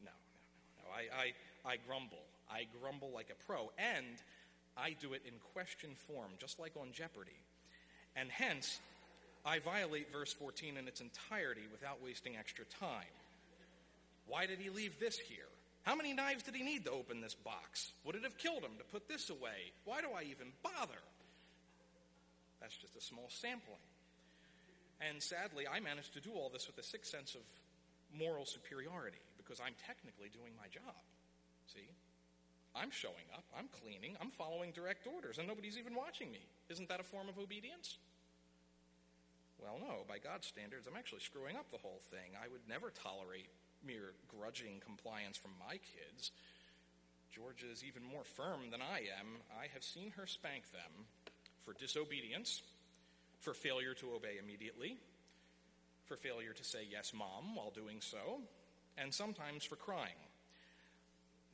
No, 0.05 0.13
no, 0.13 0.37
no, 0.37 0.85
no. 0.85 0.87
I, 0.93 1.33
I, 1.65 1.73
I 1.73 1.77
grumble. 1.87 2.21
I 2.51 2.67
grumble 2.81 3.09
like 3.09 3.33
a 3.33 3.45
pro. 3.49 3.71
And 3.81 4.21
I 4.77 4.95
do 5.01 5.13
it 5.13 5.23
in 5.25 5.33
question 5.53 5.89
form, 6.07 6.37
just 6.37 6.59
like 6.59 6.73
on 6.79 6.93
Jeopardy. 6.93 7.41
And 8.15 8.29
hence, 8.29 8.79
I 9.43 9.57
violate 9.57 10.13
verse 10.13 10.31
14 10.33 10.77
in 10.77 10.87
its 10.87 11.01
entirety 11.01 11.65
without 11.71 11.97
wasting 12.03 12.37
extra 12.37 12.65
time. 12.65 13.09
Why 14.27 14.45
did 14.45 14.59
he 14.59 14.69
leave 14.69 14.99
this 14.99 15.17
here? 15.17 15.49
How 15.83 15.95
many 15.95 16.13
knives 16.13 16.43
did 16.43 16.55
he 16.55 16.63
need 16.63 16.85
to 16.85 16.91
open 16.91 17.19
this 17.19 17.35
box? 17.35 17.91
Would 18.05 18.15
it 18.15 18.23
have 18.23 18.37
killed 18.37 18.63
him 18.63 18.77
to 18.77 18.85
put 18.85 19.07
this 19.09 19.29
away? 19.29 19.75
Why 19.83 20.01
do 20.01 20.07
I 20.15 20.23
even 20.23 20.47
bother? 20.63 21.01
That's 22.61 22.77
just 22.77 22.95
a 22.95 23.01
small 23.01 23.27
sampling. 23.27 23.83
And 25.01 25.21
sadly, 25.21 25.67
I 25.67 25.81
managed 25.81 26.13
to 26.13 26.21
do 26.21 26.31
all 26.31 26.49
this 26.49 26.67
with 26.67 26.77
a 26.77 26.83
sick 26.83 27.03
sense 27.05 27.35
of 27.35 27.41
moral 28.17 28.45
superiority 28.45 29.19
because 29.35 29.59
I'm 29.59 29.75
technically 29.85 30.31
doing 30.31 30.55
my 30.55 30.71
job. 30.71 30.95
See? 31.67 31.91
I'm 32.73 32.89
showing 32.89 33.27
up, 33.35 33.43
I'm 33.51 33.67
cleaning, 33.69 34.15
I'm 34.21 34.31
following 34.31 34.71
direct 34.71 35.05
orders, 35.05 35.37
and 35.37 35.47
nobody's 35.47 35.77
even 35.77 35.93
watching 35.93 36.31
me. 36.31 36.47
Isn't 36.69 36.89
that 36.89 36.99
a 36.99 37.03
form 37.03 37.29
of 37.29 37.37
obedience? 37.37 37.97
Well, 39.61 39.77
no. 39.79 40.03
By 40.07 40.17
God's 40.17 40.47
standards, 40.47 40.87
I'm 40.87 40.97
actually 40.97 41.21
screwing 41.21 41.55
up 41.55 41.69
the 41.71 41.77
whole 41.77 42.01
thing. 42.09 42.33
I 42.33 42.47
would 42.47 42.65
never 42.67 42.89
tolerate 42.89 43.47
mere 43.85 44.13
grudging 44.27 44.79
compliance 44.83 45.37
from 45.37 45.51
my 45.59 45.73
kids. 45.77 46.31
Georgia 47.31 47.65
is 47.71 47.83
even 47.83 48.03
more 48.03 48.23
firm 48.23 48.69
than 48.71 48.81
I 48.81 48.99
am. 49.19 49.41
I 49.59 49.67
have 49.73 49.83
seen 49.83 50.11
her 50.17 50.27
spank 50.27 50.71
them 50.71 51.05
for 51.65 51.73
disobedience, 51.73 52.61
for 53.39 53.53
failure 53.53 53.93
to 53.95 54.13
obey 54.13 54.37
immediately, 54.41 54.97
for 56.05 56.15
failure 56.15 56.53
to 56.53 56.63
say 56.63 56.87
yes, 56.89 57.11
mom, 57.13 57.55
while 57.55 57.71
doing 57.71 57.97
so, 57.99 58.41
and 58.97 59.13
sometimes 59.13 59.63
for 59.63 59.75
crying. 59.75 60.19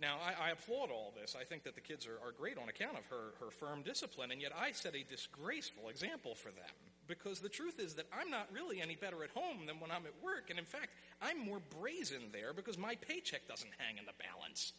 Now, 0.01 0.17
I, 0.23 0.47
I, 0.47 0.49
applaud 0.51 0.91
all 0.91 1.13
this. 1.19 1.35
I 1.39 1.43
think 1.43 1.63
that 1.63 1.75
the 1.75 1.81
kids 1.81 2.07
are, 2.07 2.25
are 2.25 2.31
great 2.31 2.57
on 2.57 2.69
account 2.69 2.97
of 2.97 3.05
her, 3.07 3.33
her 3.41 3.51
firm 3.51 3.81
discipline, 3.83 4.31
and 4.31 4.41
yet 4.41 4.53
I 4.57 4.71
set 4.71 4.95
a 4.95 5.03
disgraceful 5.03 5.89
example 5.89 6.35
for 6.35 6.49
them. 6.49 6.71
Because 7.07 7.39
the 7.39 7.49
truth 7.49 7.79
is 7.79 7.95
that 7.95 8.05
I'm 8.13 8.29
not 8.29 8.47
really 8.53 8.81
any 8.81 8.95
better 8.95 9.23
at 9.23 9.31
home 9.31 9.65
than 9.65 9.79
when 9.79 9.91
I'm 9.91 10.05
at 10.05 10.23
work, 10.23 10.49
and 10.49 10.57
in 10.57 10.65
fact, 10.65 10.91
I'm 11.21 11.45
more 11.45 11.59
brazen 11.79 12.29
there 12.31 12.53
because 12.53 12.77
my 12.77 12.95
paycheck 12.95 13.47
doesn't 13.47 13.71
hang 13.77 13.97
in 13.97 14.05
the 14.05 14.13
balance. 14.23 14.73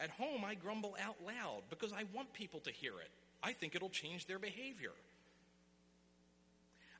At 0.00 0.10
home, 0.10 0.44
I 0.44 0.54
grumble 0.54 0.96
out 1.04 1.16
loud 1.24 1.62
because 1.70 1.92
I 1.92 2.04
want 2.14 2.32
people 2.32 2.60
to 2.60 2.70
hear 2.70 2.92
it. 3.00 3.10
I 3.42 3.52
think 3.52 3.74
it'll 3.74 3.88
change 3.88 4.26
their 4.26 4.38
behavior. 4.38 4.92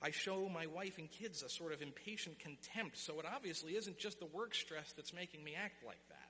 I 0.00 0.10
show 0.12 0.48
my 0.48 0.66
wife 0.66 0.98
and 0.98 1.10
kids 1.10 1.42
a 1.42 1.48
sort 1.48 1.72
of 1.72 1.82
impatient 1.82 2.38
contempt, 2.38 2.98
so 2.98 3.18
it 3.18 3.26
obviously 3.26 3.76
isn't 3.76 3.98
just 3.98 4.20
the 4.20 4.26
work 4.26 4.54
stress 4.54 4.92
that's 4.96 5.12
making 5.12 5.42
me 5.42 5.54
act 5.56 5.84
like 5.84 6.00
that 6.08 6.28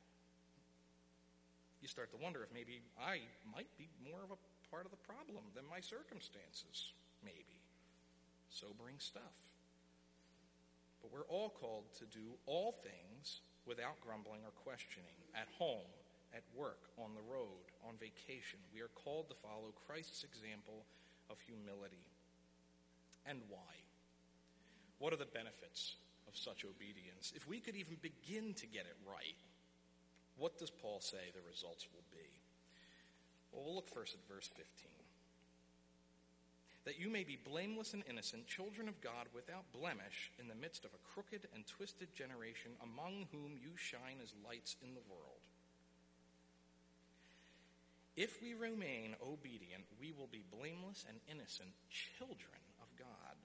you 1.81 1.89
start 1.89 2.11
to 2.11 2.19
wonder 2.19 2.43
if 2.43 2.53
maybe 2.53 2.83
I 2.99 3.21
might 3.55 3.71
be 3.79 3.89
more 4.03 4.21
of 4.23 4.31
a 4.31 4.41
part 4.71 4.85
of 4.85 4.91
the 4.91 5.03
problem 5.09 5.45
than 5.55 5.65
my 5.71 5.81
circumstances, 5.81 6.93
maybe. 7.25 7.63
Sobering 8.51 8.99
stuff. 8.99 9.48
But 11.03 11.13
we're 11.13 11.29
all 11.29 11.51
called 11.51 11.85
to 11.99 12.07
do 12.07 12.35
all 12.47 12.73
things 12.83 13.41
without 13.67 14.01
grumbling 14.01 14.43
or 14.45 14.55
questioning 14.65 15.15
at 15.35 15.49
home, 15.59 15.87
at 16.35 16.43
work, 16.57 16.91
on 16.99 17.15
the 17.15 17.25
road, 17.25 17.69
on 17.87 17.95
vacation. 18.01 18.59
We 18.75 18.81
are 18.81 18.93
called 18.95 19.29
to 19.29 19.37
follow 19.39 19.77
Christ's 19.87 20.25
example 20.25 20.85
of 21.31 21.37
humility. 21.41 22.09
And 23.27 23.41
why? 23.49 23.85
What 24.99 25.13
are 25.13 25.21
the 25.21 25.31
benefits 25.31 25.97
of 26.27 26.37
such 26.37 26.65
obedience? 26.65 27.33
If 27.37 27.47
we 27.47 27.61
could 27.61 27.77
even 27.77 27.97
begin 28.03 28.55
to 28.55 28.67
get 28.67 28.89
it 28.89 28.97
right, 29.07 29.39
what 30.37 30.59
does 30.59 30.71
Paul 30.71 31.01
say 31.01 31.31
the 31.35 31.47
results 31.47 31.87
will 31.93 32.07
be? 32.11 32.27
Well, 33.53 33.65
we'll 33.65 33.75
look 33.75 33.89
first 33.89 34.15
at 34.15 34.27
verse 34.27 34.49
15. 34.49 34.98
That 36.89 36.99
you 36.99 37.13
may 37.13 37.21
be 37.21 37.37
blameless 37.37 37.93
and 37.93 38.01
innocent, 38.09 38.49
children 38.49 38.89
of 38.89 38.97
God 39.05 39.29
without 39.37 39.69
blemish, 39.77 40.33
in 40.41 40.49
the 40.49 40.57
midst 40.57 40.89
of 40.89 40.97
a 40.97 41.05
crooked 41.05 41.45
and 41.53 41.67
twisted 41.69 42.17
generation, 42.17 42.73
among 42.81 43.29
whom 43.29 43.61
you 43.61 43.77
shine 43.77 44.25
as 44.25 44.33
lights 44.41 44.75
in 44.81 44.97
the 44.97 45.05
world. 45.05 45.45
If 48.17 48.41
we 48.41 48.55
remain 48.57 49.21
obedient, 49.21 49.85
we 50.01 50.17
will 50.17 50.33
be 50.33 50.49
blameless 50.49 51.05
and 51.05 51.21
innocent 51.29 51.77
children 51.93 52.57
of 52.81 52.89
God. 52.97 53.37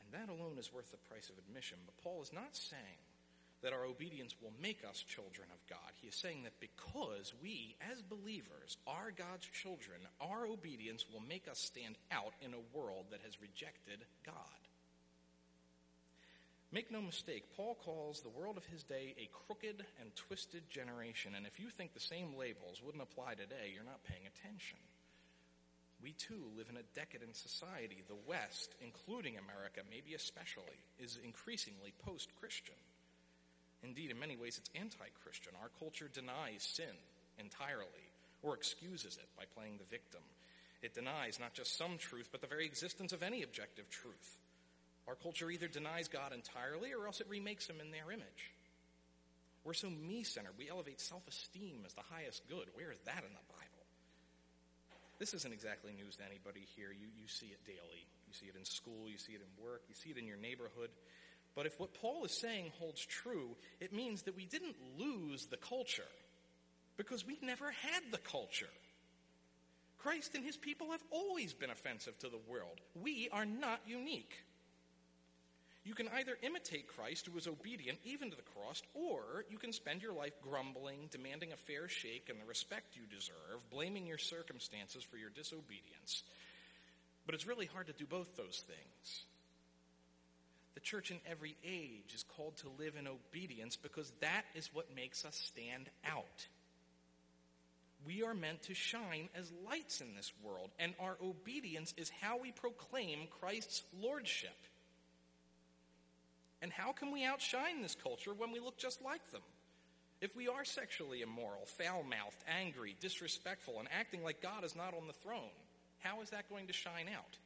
And 0.00 0.08
that 0.16 0.32
alone 0.32 0.56
is 0.56 0.72
worth 0.72 0.96
the 0.96 1.04
price 1.04 1.28
of 1.28 1.36
admission. 1.36 1.76
But 1.84 2.00
Paul 2.00 2.24
is 2.24 2.32
not 2.32 2.56
saying 2.56 3.04
that 3.64 3.72
our 3.72 3.86
obedience 3.86 4.36
will 4.42 4.52
make 4.60 4.84
us 4.84 5.02
children 5.02 5.48
of 5.50 5.66
God. 5.68 5.90
He 6.00 6.08
is 6.08 6.14
saying 6.14 6.44
that 6.44 6.60
because 6.60 7.32
we, 7.42 7.74
as 7.90 8.02
believers, 8.02 8.76
are 8.86 9.10
God's 9.16 9.46
children, 9.46 10.04
our 10.20 10.46
obedience 10.46 11.06
will 11.10 11.24
make 11.26 11.48
us 11.48 11.58
stand 11.58 11.96
out 12.12 12.34
in 12.42 12.52
a 12.52 12.76
world 12.76 13.06
that 13.10 13.24
has 13.24 13.40
rejected 13.40 14.04
God. 14.24 14.60
Make 16.72 16.92
no 16.92 17.00
mistake, 17.00 17.44
Paul 17.56 17.74
calls 17.80 18.20
the 18.20 18.36
world 18.36 18.58
of 18.58 18.66
his 18.66 18.82
day 18.82 19.14
a 19.16 19.30
crooked 19.32 19.82
and 19.98 20.14
twisted 20.14 20.68
generation, 20.68 21.32
and 21.34 21.46
if 21.46 21.58
you 21.58 21.70
think 21.70 21.94
the 21.94 22.00
same 22.00 22.36
labels 22.36 22.82
wouldn't 22.84 23.02
apply 23.02 23.34
today, 23.34 23.72
you're 23.72 23.84
not 23.84 24.04
paying 24.04 24.26
attention. 24.26 24.78
We 26.02 26.12
too 26.12 26.52
live 26.58 26.68
in 26.68 26.76
a 26.76 26.84
decadent 26.94 27.36
society. 27.36 28.02
The 28.08 28.28
West, 28.28 28.74
including 28.84 29.38
America, 29.38 29.80
maybe 29.88 30.12
especially, 30.12 30.84
is 30.98 31.18
increasingly 31.24 31.94
post 32.04 32.28
Christian. 32.38 32.76
Indeed, 33.84 34.10
in 34.10 34.18
many 34.18 34.36
ways, 34.36 34.58
it's 34.58 34.70
anti 34.74 35.04
Christian. 35.22 35.52
Our 35.60 35.70
culture 35.78 36.08
denies 36.12 36.62
sin 36.62 36.96
entirely 37.38 38.08
or 38.42 38.54
excuses 38.54 39.16
it 39.16 39.28
by 39.36 39.44
playing 39.54 39.78
the 39.78 39.90
victim. 39.90 40.20
It 40.82 40.94
denies 40.94 41.40
not 41.40 41.54
just 41.54 41.76
some 41.78 41.96
truth, 41.98 42.28
but 42.30 42.40
the 42.40 42.46
very 42.46 42.66
existence 42.66 43.12
of 43.12 43.22
any 43.22 43.42
objective 43.42 43.88
truth. 43.90 44.36
Our 45.08 45.14
culture 45.14 45.50
either 45.50 45.68
denies 45.68 46.08
God 46.08 46.32
entirely 46.32 46.92
or 46.92 47.06
else 47.06 47.20
it 47.20 47.28
remakes 47.28 47.66
him 47.66 47.80
in 47.80 47.90
their 47.90 48.10
image. 48.10 48.52
We're 49.64 49.72
so 49.72 49.88
me 49.88 50.24
centered, 50.24 50.52
we 50.58 50.68
elevate 50.68 51.00
self 51.00 51.26
esteem 51.26 51.84
as 51.86 51.94
the 51.94 52.04
highest 52.12 52.46
good. 52.48 52.68
Where 52.74 52.92
is 52.92 53.00
that 53.04 53.24
in 53.24 53.32
the 53.32 53.48
Bible? 53.48 53.84
This 55.18 55.32
isn't 55.32 55.54
exactly 55.54 55.92
news 55.96 56.16
to 56.16 56.24
anybody 56.24 56.66
here. 56.76 56.92
You, 56.92 57.08
you 57.16 57.28
see 57.28 57.46
it 57.46 57.64
daily. 57.64 58.04
You 58.28 58.34
see 58.34 58.46
it 58.46 58.56
in 58.58 58.64
school, 58.64 59.08
you 59.08 59.16
see 59.16 59.32
it 59.32 59.40
in 59.40 59.64
work, 59.64 59.82
you 59.88 59.94
see 59.94 60.10
it 60.10 60.18
in 60.18 60.26
your 60.26 60.36
neighborhood. 60.36 60.90
But 61.54 61.66
if 61.66 61.78
what 61.78 61.94
Paul 61.94 62.24
is 62.24 62.32
saying 62.32 62.72
holds 62.78 63.04
true, 63.04 63.56
it 63.80 63.92
means 63.92 64.22
that 64.22 64.36
we 64.36 64.44
didn't 64.44 64.76
lose 64.98 65.46
the 65.46 65.56
culture 65.56 66.02
because 66.96 67.26
we 67.26 67.38
never 67.42 67.70
had 67.70 68.02
the 68.10 68.18
culture. 68.18 68.70
Christ 69.98 70.34
and 70.34 70.44
his 70.44 70.56
people 70.56 70.90
have 70.90 71.02
always 71.10 71.54
been 71.54 71.70
offensive 71.70 72.18
to 72.18 72.28
the 72.28 72.40
world. 72.48 72.80
We 73.00 73.28
are 73.32 73.46
not 73.46 73.80
unique. 73.86 74.34
You 75.84 75.94
can 75.94 76.08
either 76.14 76.38
imitate 76.42 76.88
Christ, 76.88 77.26
who 77.26 77.32
was 77.32 77.46
obedient 77.46 77.98
even 78.04 78.30
to 78.30 78.36
the 78.36 78.42
cross, 78.42 78.82
or 78.94 79.44
you 79.50 79.58
can 79.58 79.72
spend 79.72 80.02
your 80.02 80.14
life 80.14 80.32
grumbling, 80.42 81.08
demanding 81.10 81.52
a 81.52 81.56
fair 81.56 81.88
shake 81.88 82.30
and 82.30 82.40
the 82.40 82.46
respect 82.46 82.96
you 82.96 83.02
deserve, 83.14 83.68
blaming 83.70 84.06
your 84.06 84.18
circumstances 84.18 85.02
for 85.02 85.18
your 85.18 85.28
disobedience. 85.28 86.22
But 87.26 87.34
it's 87.34 87.46
really 87.46 87.66
hard 87.66 87.86
to 87.88 87.92
do 87.92 88.06
both 88.06 88.34
those 88.34 88.62
things. 88.66 89.24
The 90.74 90.80
church 90.80 91.10
in 91.10 91.18
every 91.30 91.56
age 91.64 92.12
is 92.14 92.24
called 92.36 92.56
to 92.58 92.68
live 92.78 92.94
in 92.98 93.06
obedience 93.06 93.76
because 93.76 94.12
that 94.20 94.42
is 94.54 94.70
what 94.72 94.94
makes 94.94 95.24
us 95.24 95.36
stand 95.36 95.88
out. 96.04 96.48
We 98.06 98.22
are 98.22 98.34
meant 98.34 98.62
to 98.64 98.74
shine 98.74 99.28
as 99.34 99.50
lights 99.66 100.00
in 100.00 100.14
this 100.14 100.32
world, 100.42 100.70
and 100.78 100.94
our 101.00 101.16
obedience 101.22 101.94
is 101.96 102.10
how 102.20 102.38
we 102.38 102.52
proclaim 102.52 103.20
Christ's 103.40 103.82
lordship. 103.98 104.56
And 106.60 106.72
how 106.72 106.92
can 106.92 107.12
we 107.12 107.24
outshine 107.24 107.80
this 107.80 107.96
culture 108.02 108.34
when 108.34 108.52
we 108.52 108.60
look 108.60 108.76
just 108.76 109.02
like 109.02 109.30
them? 109.30 109.42
If 110.20 110.34
we 110.34 110.48
are 110.48 110.64
sexually 110.64 111.22
immoral, 111.22 111.66
foul 111.66 112.02
mouthed, 112.02 112.42
angry, 112.48 112.96
disrespectful, 113.00 113.78
and 113.78 113.88
acting 113.98 114.22
like 114.22 114.42
God 114.42 114.64
is 114.64 114.76
not 114.76 114.94
on 114.94 115.06
the 115.06 115.12
throne, 115.12 115.52
how 115.98 116.20
is 116.22 116.30
that 116.30 116.48
going 116.48 116.66
to 116.66 116.72
shine 116.72 117.08
out? 117.14 117.38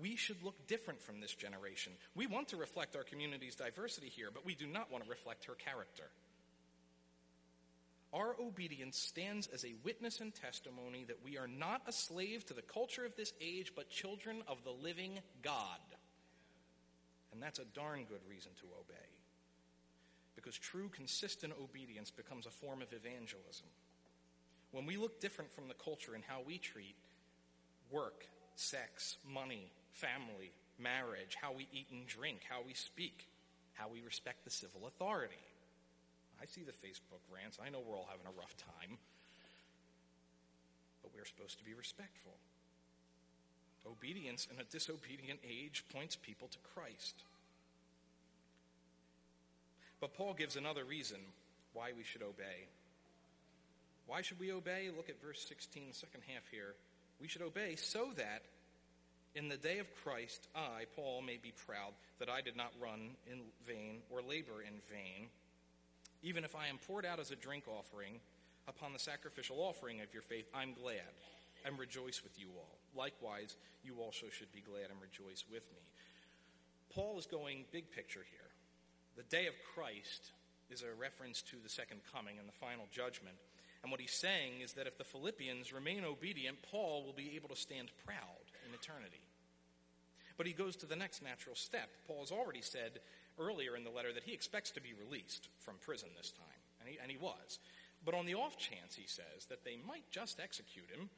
We 0.00 0.16
should 0.16 0.42
look 0.42 0.66
different 0.66 1.02
from 1.02 1.20
this 1.20 1.34
generation. 1.34 1.92
We 2.14 2.26
want 2.26 2.48
to 2.48 2.56
reflect 2.56 2.96
our 2.96 3.02
community's 3.02 3.56
diversity 3.56 4.08
here, 4.08 4.30
but 4.32 4.44
we 4.44 4.54
do 4.54 4.66
not 4.66 4.90
want 4.90 5.04
to 5.04 5.10
reflect 5.10 5.44
her 5.44 5.54
character. 5.54 6.04
Our 8.12 8.36
obedience 8.40 8.98
stands 8.98 9.46
as 9.46 9.64
a 9.64 9.74
witness 9.84 10.20
and 10.20 10.34
testimony 10.34 11.04
that 11.08 11.24
we 11.24 11.38
are 11.38 11.48
not 11.48 11.82
a 11.86 11.92
slave 11.92 12.44
to 12.46 12.54
the 12.54 12.62
culture 12.62 13.04
of 13.04 13.16
this 13.16 13.32
age, 13.40 13.72
but 13.74 13.88
children 13.88 14.42
of 14.46 14.64
the 14.64 14.70
living 14.70 15.18
God. 15.42 15.80
And 17.32 17.42
that's 17.42 17.58
a 17.58 17.64
darn 17.64 18.04
good 18.04 18.20
reason 18.28 18.52
to 18.60 18.66
obey. 18.78 19.08
Because 20.36 20.56
true, 20.56 20.90
consistent 20.90 21.54
obedience 21.62 22.10
becomes 22.10 22.46
a 22.46 22.50
form 22.50 22.82
of 22.82 22.92
evangelism. 22.92 23.66
When 24.72 24.84
we 24.84 24.96
look 24.96 25.20
different 25.20 25.50
from 25.52 25.68
the 25.68 25.74
culture 25.74 26.14
in 26.14 26.22
how 26.26 26.40
we 26.46 26.58
treat 26.58 26.96
work, 27.90 28.26
sex, 28.56 29.16
money, 29.26 29.70
family, 29.92 30.52
marriage, 30.78 31.36
how 31.40 31.52
we 31.52 31.68
eat 31.72 31.86
and 31.90 32.06
drink, 32.06 32.40
how 32.48 32.60
we 32.66 32.74
speak, 32.74 33.28
how 33.74 33.88
we 33.88 34.00
respect 34.00 34.44
the 34.44 34.50
civil 34.50 34.86
authority. 34.86 35.42
I 36.40 36.46
see 36.46 36.62
the 36.62 36.72
Facebook 36.72 37.22
rants. 37.32 37.58
I 37.64 37.70
know 37.70 37.80
we're 37.80 37.96
all 37.96 38.08
having 38.10 38.26
a 38.26 38.38
rough 38.38 38.56
time. 38.56 38.98
But 41.02 41.12
we're 41.14 41.24
supposed 41.24 41.58
to 41.58 41.64
be 41.64 41.74
respectful. 41.74 42.32
Obedience 43.86 44.48
in 44.52 44.60
a 44.60 44.64
disobedient 44.64 45.40
age 45.48 45.84
points 45.92 46.16
people 46.16 46.48
to 46.48 46.58
Christ. 46.74 47.22
But 50.00 50.14
Paul 50.14 50.34
gives 50.34 50.56
another 50.56 50.84
reason 50.84 51.18
why 51.74 51.90
we 51.96 52.02
should 52.02 52.22
obey. 52.22 52.66
Why 54.06 54.22
should 54.22 54.40
we 54.40 54.52
obey? 54.52 54.90
Look 54.94 55.08
at 55.08 55.22
verse 55.22 55.44
16, 55.48 55.84
the 55.88 55.94
second 55.94 56.22
half 56.26 56.42
here. 56.50 56.74
We 57.20 57.28
should 57.28 57.42
obey 57.42 57.76
so 57.76 58.10
that 58.16 58.42
in 59.34 59.48
the 59.48 59.56
day 59.56 59.78
of 59.78 59.86
Christ, 60.04 60.48
I, 60.54 60.84
Paul, 60.94 61.22
may 61.22 61.38
be 61.42 61.52
proud 61.66 61.92
that 62.18 62.28
I 62.28 62.40
did 62.40 62.56
not 62.56 62.72
run 62.80 63.16
in 63.26 63.40
vain 63.66 64.00
or 64.10 64.20
labor 64.20 64.60
in 64.60 64.74
vain, 64.90 65.28
even 66.22 66.44
if 66.44 66.54
I 66.54 66.68
am 66.68 66.78
poured 66.86 67.06
out 67.06 67.18
as 67.18 67.30
a 67.30 67.36
drink 67.36 67.64
offering 67.66 68.20
upon 68.68 68.92
the 68.92 68.98
sacrificial 68.98 69.56
offering 69.58 70.00
of 70.00 70.12
your 70.12 70.22
faith. 70.22 70.46
I'm 70.54 70.74
glad 70.74 71.08
and 71.64 71.78
rejoice 71.78 72.22
with 72.22 72.38
you 72.38 72.48
all. 72.56 72.78
Likewise, 72.94 73.56
you 73.84 73.96
also 74.00 74.26
should 74.30 74.52
be 74.52 74.60
glad 74.60 74.90
and 74.90 75.00
rejoice 75.00 75.44
with 75.50 75.62
me. 75.72 75.80
Paul 76.94 77.18
is 77.18 77.26
going 77.26 77.64
big 77.72 77.90
picture 77.90 78.24
here. 78.30 78.50
The 79.16 79.22
day 79.24 79.46
of 79.46 79.54
Christ 79.74 80.32
is 80.70 80.82
a 80.82 81.00
reference 81.00 81.42
to 81.42 81.56
the 81.62 81.68
second 81.68 82.00
coming 82.12 82.38
and 82.38 82.48
the 82.48 82.60
final 82.60 82.86
judgment. 82.92 83.36
And 83.82 83.90
what 83.90 84.00
he's 84.00 84.12
saying 84.12 84.60
is 84.62 84.74
that 84.74 84.86
if 84.86 84.98
the 84.98 85.04
Philippians 85.04 85.72
remain 85.72 86.04
obedient, 86.04 86.58
Paul 86.70 87.04
will 87.04 87.12
be 87.12 87.32
able 87.34 87.48
to 87.48 87.56
stand 87.56 87.90
proud 88.04 88.51
in 88.66 88.74
eternity. 88.74 89.22
But 90.36 90.46
he 90.46 90.52
goes 90.52 90.76
to 90.76 90.86
the 90.86 90.96
next 90.96 91.22
natural 91.22 91.54
step. 91.54 91.88
Paul 92.06 92.20
has 92.20 92.32
already 92.32 92.62
said 92.62 93.00
earlier 93.38 93.76
in 93.76 93.84
the 93.84 93.90
letter 93.90 94.12
that 94.12 94.24
he 94.24 94.32
expects 94.32 94.70
to 94.72 94.80
be 94.80 94.94
released 94.94 95.48
from 95.58 95.76
prison 95.80 96.08
this 96.16 96.32
time, 96.32 96.60
and 96.80 96.88
he, 96.88 96.98
and 97.00 97.10
he 97.10 97.16
was. 97.16 97.58
But 98.04 98.14
on 98.14 98.26
the 98.26 98.34
off 98.34 98.58
chance, 98.58 98.94
he 98.96 99.06
says, 99.06 99.46
that 99.48 99.64
they 99.64 99.78
might 99.86 100.10
just 100.10 100.40
execute 100.40 100.90
him, 100.90 101.08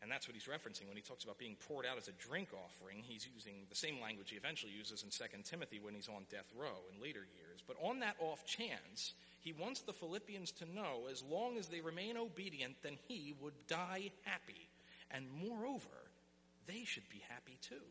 and 0.00 0.10
that's 0.10 0.26
what 0.26 0.34
he's 0.34 0.50
referencing 0.50 0.88
when 0.88 0.96
he 0.96 1.02
talks 1.02 1.22
about 1.22 1.38
being 1.38 1.56
poured 1.68 1.86
out 1.86 1.98
as 1.98 2.08
a 2.08 2.12
drink 2.12 2.48
offering. 2.52 3.02
He's 3.02 3.28
using 3.32 3.66
the 3.68 3.76
same 3.76 4.00
language 4.00 4.30
he 4.30 4.36
eventually 4.36 4.72
uses 4.72 5.04
in 5.04 5.10
2 5.10 5.24
Timothy 5.44 5.78
when 5.78 5.94
he's 5.94 6.08
on 6.08 6.26
death 6.28 6.50
row 6.56 6.82
in 6.92 7.00
later 7.00 7.20
years. 7.20 7.62
But 7.66 7.76
on 7.80 8.00
that 8.00 8.16
off 8.18 8.44
chance, 8.44 9.14
he 9.38 9.52
wants 9.52 9.82
the 9.82 9.92
Philippians 9.92 10.50
to 10.52 10.64
know 10.74 11.06
as 11.10 11.22
long 11.22 11.56
as 11.56 11.68
they 11.68 11.80
remain 11.80 12.16
obedient, 12.16 12.76
then 12.82 12.98
he 13.06 13.34
would 13.40 13.54
die 13.68 14.10
happy. 14.24 14.68
And 15.12 15.26
moreover, 15.30 16.01
they 16.66 16.84
should 16.84 17.08
be 17.08 17.22
happy 17.28 17.58
too. 17.60 17.86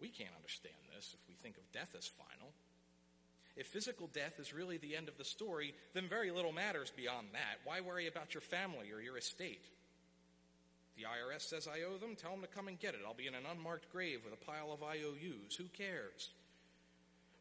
We 0.00 0.08
can't 0.08 0.34
understand 0.36 0.74
this 0.94 1.14
if 1.14 1.28
we 1.28 1.34
think 1.34 1.56
of 1.56 1.72
death 1.72 1.94
as 1.96 2.06
final. 2.06 2.52
If 3.56 3.66
physical 3.66 4.08
death 4.12 4.38
is 4.38 4.54
really 4.54 4.78
the 4.78 4.94
end 4.94 5.08
of 5.08 5.18
the 5.18 5.24
story, 5.24 5.74
then 5.92 6.08
very 6.08 6.30
little 6.30 6.52
matters 6.52 6.92
beyond 6.96 7.28
that. 7.32 7.58
Why 7.64 7.80
worry 7.80 8.06
about 8.06 8.32
your 8.32 8.40
family 8.40 8.92
or 8.92 9.00
your 9.00 9.18
estate? 9.18 9.64
The 10.96 11.02
IRS 11.02 11.42
says 11.42 11.66
I 11.66 11.82
owe 11.82 11.96
them, 11.96 12.14
tell 12.14 12.30
them 12.30 12.42
to 12.42 12.46
come 12.46 12.68
and 12.68 12.78
get 12.78 12.94
it. 12.94 13.00
I'll 13.04 13.14
be 13.14 13.26
in 13.26 13.34
an 13.34 13.46
unmarked 13.50 13.90
grave 13.90 14.20
with 14.24 14.32
a 14.32 14.44
pile 14.44 14.72
of 14.72 14.82
IOUs. 14.82 15.56
Who 15.56 15.64
cares? 15.76 16.30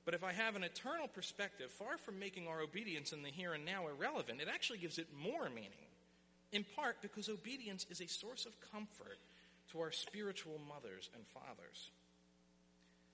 But 0.06 0.14
if 0.14 0.24
I 0.24 0.32
have 0.32 0.56
an 0.56 0.64
eternal 0.64 1.08
perspective, 1.08 1.70
far 1.70 1.98
from 1.98 2.18
making 2.18 2.48
our 2.48 2.62
obedience 2.62 3.12
in 3.12 3.24
the 3.24 3.30
here 3.30 3.54
and 3.54 3.66
now 3.66 3.88
irrelevant, 3.88 4.42
it 4.42 4.48
actually 4.48 4.80
gives 4.80 4.98
it 4.98 5.08
more 5.22 5.50
meaning. 5.50 5.86
In 6.52 6.66
part 6.76 7.02
because 7.02 7.30
obedience 7.30 7.86
is 7.90 8.02
a 8.02 8.08
source 8.08 8.46
of 8.46 8.60
comfort 8.62 9.20
to 9.72 9.80
our 9.80 9.92
spiritual 9.92 10.60
mothers 10.68 11.10
and 11.14 11.26
fathers. 11.28 11.92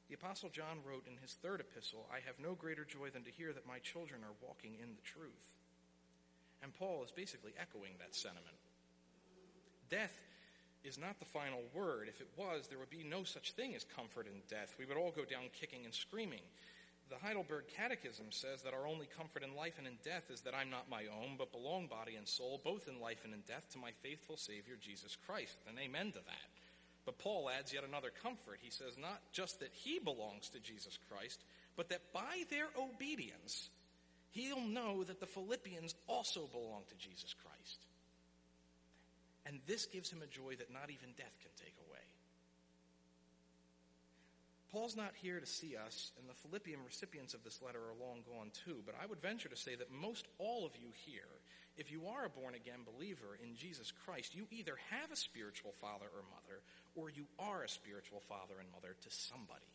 The 0.08 0.16
Apostle 0.16 0.50
John 0.50 0.78
wrote 0.86 1.08
in 1.08 1.18
his 1.18 1.34
third 1.42 1.60
epistle, 1.62 2.06
I 2.12 2.20
have 2.28 2.38
no 2.38 2.54
greater 2.54 2.86
joy 2.86 3.10
than 3.10 3.24
to 3.24 3.32
hear 3.32 3.54
that 3.54 3.68
my 3.68 3.80
children 3.80 4.22
are 4.24 4.38
walking 4.46 4.76
in 4.76 4.94
the 4.96 5.02
truth. 5.02 5.58
And 6.62 6.74
Paul 6.74 7.04
is 7.04 7.12
basically 7.12 7.54
echoing 7.60 7.94
that 8.00 8.14
sentiment. 8.14 8.62
Death 9.90 10.14
is 10.84 10.98
not 10.98 11.20
the 11.20 11.26
final 11.26 11.62
word. 11.74 12.08
If 12.08 12.22
it 12.22 12.30
was, 12.38 12.68
there 12.68 12.78
would 12.78 12.90
be 12.90 13.04
no 13.04 13.24
such 13.24 13.54
thing 13.54 13.74
as 13.74 13.84
comfort 13.84 14.28
in 14.28 14.42
death. 14.50 14.76
We 14.78 14.86
would 14.86 14.98
all 14.98 15.12
go 15.12 15.26
down 15.26 15.50
kicking 15.54 15.86
and 15.86 15.94
screaming. 15.94 16.44
The 17.14 17.28
Heidelberg 17.28 17.66
Catechism 17.78 18.32
says 18.32 18.64
that 18.64 18.74
our 18.74 18.88
only 18.88 19.06
comfort 19.06 19.44
in 19.44 19.56
life 19.56 19.78
and 19.78 19.86
in 19.86 20.02
death 20.04 20.32
is 20.32 20.42
that 20.42 20.56
I'm 20.56 20.72
not 20.72 20.90
my 20.90 21.04
own, 21.22 21.36
but 21.38 21.52
belong 21.52 21.86
body 21.86 22.16
and 22.16 22.28
soul, 22.28 22.60
both 22.64 22.88
in 22.88 23.00
life 23.00 23.22
and 23.24 23.36
in 23.36 23.42
death, 23.42 23.70
to 23.74 23.78
my 23.78 23.92
faithful 24.02 24.36
Savior, 24.36 24.74
Jesus 24.82 25.16
Christ. 25.28 25.60
And 25.70 25.78
amen 25.78 26.08
to 26.14 26.26
that. 26.26 26.50
But 27.06 27.20
Paul 27.20 27.52
adds 27.52 27.72
yet 27.72 27.84
another 27.88 28.10
comfort. 28.24 28.58
He 28.64 28.72
says 28.72 28.98
not 28.98 29.22
just 29.32 29.60
that 29.60 29.70
he 29.74 30.00
belongs 30.00 30.50
to 30.50 30.60
Jesus 30.60 30.98
Christ, 31.08 31.44
but 31.76 31.90
that 31.90 32.02
by 32.14 32.46
their 32.50 32.70
obedience, 32.82 33.70
he'll 34.32 34.66
know 34.66 35.04
that 35.04 35.20
the 35.20 35.28
Philippians 35.28 35.94
also 36.08 36.48
belong 36.52 36.82
to 36.90 36.96
Jesus 36.96 37.36
Christ. 37.46 37.86
And 39.46 39.60
this 39.68 39.86
gives 39.86 40.10
him 40.10 40.24
a 40.24 40.34
joy 40.34 40.56
that 40.58 40.74
not 40.74 40.90
even 40.90 41.14
death 41.16 41.38
can 41.44 41.52
take 41.64 41.76
away. 41.88 42.02
Paul's 44.74 44.98
not 44.98 45.14
here 45.14 45.40
to 45.40 45.46
see 45.46 45.78
us, 45.78 46.12
and 46.18 46.28
the 46.28 46.34
Philippian 46.34 46.80
recipients 46.84 47.36
of 47.36 47.44
this 47.44 47.62
letter 47.62 47.78
are 47.78 48.04
long 48.04 48.26
gone 48.26 48.50
too, 48.66 48.82
but 48.86 48.96
I 49.00 49.06
would 49.06 49.22
venture 49.22 49.50
to 49.50 49.56
say 49.56 49.76
that 49.76 49.92
most 49.92 50.28
all 50.40 50.66
of 50.66 50.76
you 50.76 50.90
here 51.06 51.30
if 51.76 51.92
you 51.92 52.06
are 52.06 52.26
a 52.26 52.30
born 52.30 52.54
again 52.54 52.86
believer 52.86 53.38
in 53.42 53.56
Jesus 53.56 53.92
Christ, 54.06 54.36
you 54.36 54.46
either 54.52 54.78
have 54.92 55.12
a 55.12 55.18
spiritual 55.18 55.74
father 55.82 56.06
or 56.06 56.22
mother, 56.30 56.62
or 56.94 57.10
you 57.10 57.26
are 57.40 57.64
a 57.64 57.70
spiritual 57.70 58.22
father 58.30 58.62
and 58.62 58.70
mother 58.70 58.94
to 58.94 59.10
somebody. 59.10 59.66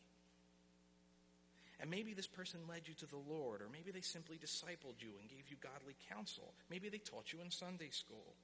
And 1.81 1.91
maybe 1.91 2.15
this 2.15 2.27
person 2.27 2.61
led 2.69 2.87
you 2.87 2.95
to 3.03 3.07
the 3.07 3.23
Lord, 3.29 3.63
or 3.63 3.71
maybe 3.71 3.91
they 3.91 4.03
simply 4.03 4.39
discipled 4.39 5.03
you 5.03 5.19
and 5.19 5.31
gave 5.31 5.51
you 5.51 5.57
godly 5.59 5.95
counsel. 6.11 6.55
Maybe 6.71 6.89
they 6.89 6.99
taught 6.99 7.33
you 7.33 7.41
in 7.43 7.51
Sunday 7.51 7.91
school. 7.91 8.35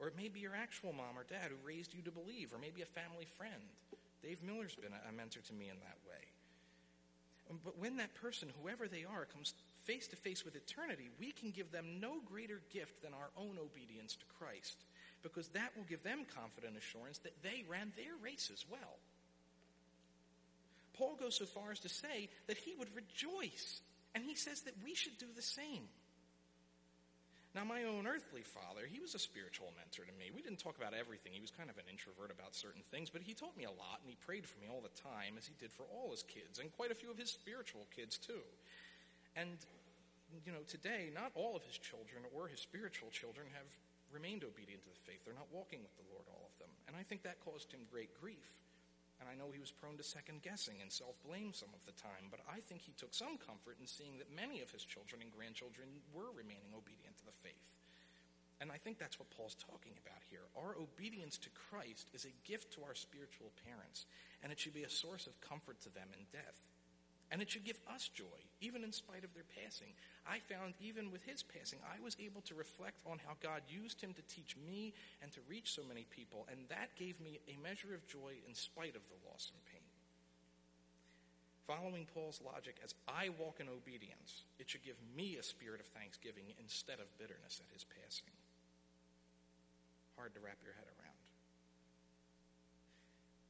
Or 0.00 0.08
it 0.08 0.16
may 0.16 0.28
be 0.28 0.40
your 0.40 0.56
actual 0.56 0.92
mom 0.92 1.16
or 1.16 1.24
dad 1.24 1.52
who 1.52 1.66
raised 1.66 1.94
you 1.94 2.02
to 2.02 2.10
believe, 2.10 2.52
or 2.52 2.58
maybe 2.58 2.80
a 2.80 2.86
family 2.88 3.28
friend. 3.36 3.76
Dave 4.22 4.42
Miller's 4.42 4.74
been 4.74 4.92
a 4.92 5.12
mentor 5.12 5.40
to 5.40 5.52
me 5.52 5.68
in 5.68 5.76
that. 5.80 6.01
But 7.64 7.78
when 7.78 7.96
that 7.96 8.14
person, 8.14 8.48
whoever 8.60 8.88
they 8.88 9.04
are, 9.04 9.24
comes 9.24 9.54
face 9.84 10.06
to 10.08 10.16
face 10.16 10.44
with 10.44 10.56
eternity, 10.56 11.10
we 11.18 11.32
can 11.32 11.50
give 11.50 11.72
them 11.72 12.00
no 12.00 12.20
greater 12.24 12.60
gift 12.72 13.02
than 13.02 13.12
our 13.14 13.30
own 13.36 13.58
obedience 13.58 14.16
to 14.16 14.24
Christ, 14.38 14.76
because 15.22 15.48
that 15.48 15.72
will 15.76 15.84
give 15.84 16.02
them 16.02 16.24
confident 16.34 16.76
assurance 16.76 17.18
that 17.18 17.42
they 17.42 17.64
ran 17.68 17.92
their 17.96 18.14
race 18.22 18.50
as 18.52 18.64
well. 18.70 18.98
Paul 20.94 21.16
goes 21.16 21.36
so 21.36 21.46
far 21.46 21.72
as 21.72 21.80
to 21.80 21.88
say 21.88 22.28
that 22.46 22.58
he 22.58 22.74
would 22.78 22.94
rejoice, 22.94 23.80
and 24.14 24.24
he 24.24 24.34
says 24.34 24.62
that 24.62 24.74
we 24.84 24.94
should 24.94 25.18
do 25.18 25.26
the 25.34 25.42
same. 25.42 25.88
Now, 27.52 27.68
my 27.68 27.84
own 27.84 28.08
earthly 28.08 28.40
father, 28.40 28.88
he 28.88 28.96
was 28.96 29.12
a 29.12 29.20
spiritual 29.20 29.76
mentor 29.76 30.08
to 30.08 30.14
me. 30.16 30.32
We 30.32 30.40
didn't 30.40 30.64
talk 30.64 30.80
about 30.80 30.96
everything. 30.96 31.36
He 31.36 31.44
was 31.44 31.52
kind 31.52 31.68
of 31.68 31.76
an 31.76 31.84
introvert 31.84 32.32
about 32.32 32.56
certain 32.56 32.80
things, 32.88 33.12
but 33.12 33.20
he 33.20 33.36
taught 33.36 33.52
me 33.60 33.68
a 33.68 33.76
lot, 33.76 34.00
and 34.00 34.08
he 34.08 34.16
prayed 34.16 34.48
for 34.48 34.56
me 34.56 34.72
all 34.72 34.80
the 34.80 34.96
time, 34.96 35.36
as 35.36 35.44
he 35.44 35.52
did 35.60 35.68
for 35.68 35.84
all 35.92 36.08
his 36.08 36.24
kids, 36.24 36.56
and 36.56 36.72
quite 36.72 36.88
a 36.88 36.96
few 36.96 37.12
of 37.12 37.20
his 37.20 37.28
spiritual 37.28 37.84
kids, 37.92 38.16
too. 38.16 38.40
And, 39.36 39.60
you 40.48 40.52
know, 40.52 40.64
today, 40.64 41.12
not 41.12 41.28
all 41.36 41.52
of 41.52 41.60
his 41.68 41.76
children 41.76 42.24
or 42.32 42.48
his 42.48 42.60
spiritual 42.64 43.12
children 43.12 43.44
have 43.52 43.68
remained 44.08 44.48
obedient 44.48 44.80
to 44.84 44.92
the 44.92 45.04
faith. 45.04 45.20
They're 45.24 45.36
not 45.36 45.52
walking 45.52 45.84
with 45.84 45.92
the 46.00 46.08
Lord, 46.08 46.24
all 46.32 46.48
of 46.48 46.56
them. 46.56 46.72
And 46.88 46.96
I 46.96 47.04
think 47.04 47.20
that 47.28 47.36
caused 47.44 47.68
him 47.68 47.84
great 47.92 48.16
grief. 48.16 48.61
And 49.22 49.30
I 49.30 49.38
know 49.38 49.54
he 49.54 49.62
was 49.62 49.70
prone 49.70 49.94
to 49.94 50.02
second 50.02 50.42
guessing 50.42 50.82
and 50.82 50.90
self 50.90 51.14
blame 51.22 51.54
some 51.54 51.70
of 51.70 51.86
the 51.86 51.94
time, 51.94 52.26
but 52.26 52.42
I 52.50 52.58
think 52.58 52.82
he 52.82 52.90
took 52.98 53.14
some 53.14 53.38
comfort 53.38 53.78
in 53.78 53.86
seeing 53.86 54.18
that 54.18 54.34
many 54.34 54.58
of 54.66 54.74
his 54.74 54.82
children 54.82 55.22
and 55.22 55.30
grandchildren 55.30 56.02
were 56.10 56.34
remaining 56.34 56.74
obedient 56.74 57.14
to 57.22 57.30
the 57.30 57.38
faith. 57.38 57.70
And 58.58 58.74
I 58.74 58.82
think 58.82 58.98
that's 58.98 59.22
what 59.22 59.30
Paul's 59.30 59.54
talking 59.54 59.94
about 60.02 60.26
here. 60.26 60.50
Our 60.58 60.74
obedience 60.74 61.38
to 61.38 61.54
Christ 61.54 62.10
is 62.10 62.26
a 62.26 62.34
gift 62.42 62.74
to 62.74 62.82
our 62.82 62.98
spiritual 62.98 63.54
parents, 63.62 64.10
and 64.42 64.50
it 64.50 64.58
should 64.58 64.74
be 64.74 64.82
a 64.82 64.90
source 64.90 65.30
of 65.30 65.38
comfort 65.38 65.78
to 65.86 65.94
them 65.94 66.10
in 66.18 66.26
death. 66.34 66.58
And 67.32 67.40
it 67.40 67.50
should 67.50 67.64
give 67.64 67.80
us 67.88 68.12
joy, 68.12 68.44
even 68.60 68.84
in 68.84 68.92
spite 68.92 69.24
of 69.24 69.32
their 69.32 69.48
passing. 69.56 69.88
I 70.28 70.44
found 70.52 70.74
even 70.84 71.10
with 71.10 71.24
his 71.24 71.42
passing, 71.42 71.80
I 71.80 71.96
was 72.04 72.14
able 72.20 72.44
to 72.44 72.54
reflect 72.54 73.00
on 73.08 73.18
how 73.24 73.40
God 73.40 73.64
used 73.72 74.04
him 74.04 74.12
to 74.12 74.22
teach 74.28 74.54
me 74.68 74.92
and 75.24 75.32
to 75.32 75.40
reach 75.48 75.72
so 75.72 75.80
many 75.82 76.04
people, 76.12 76.46
and 76.52 76.68
that 76.68 76.92
gave 76.94 77.18
me 77.24 77.40
a 77.48 77.56
measure 77.64 77.96
of 77.96 78.06
joy 78.06 78.36
in 78.46 78.52
spite 78.54 78.94
of 78.94 79.08
the 79.08 79.16
loss 79.24 79.48
and 79.48 79.64
pain. 79.64 79.88
Following 81.64 82.04
Paul's 82.12 82.44
logic, 82.44 82.76
as 82.84 82.92
I 83.08 83.30
walk 83.40 83.64
in 83.64 83.68
obedience, 83.72 84.44
it 84.60 84.68
should 84.68 84.84
give 84.84 85.00
me 85.16 85.40
a 85.40 85.42
spirit 85.42 85.80
of 85.80 85.86
thanksgiving 85.96 86.52
instead 86.60 87.00
of 87.00 87.08
bitterness 87.16 87.64
at 87.64 87.72
his 87.72 87.88
passing. 87.88 88.28
Hard 90.20 90.34
to 90.34 90.40
wrap 90.44 90.60
your 90.60 90.74
head 90.74 90.84
around. 90.84 90.91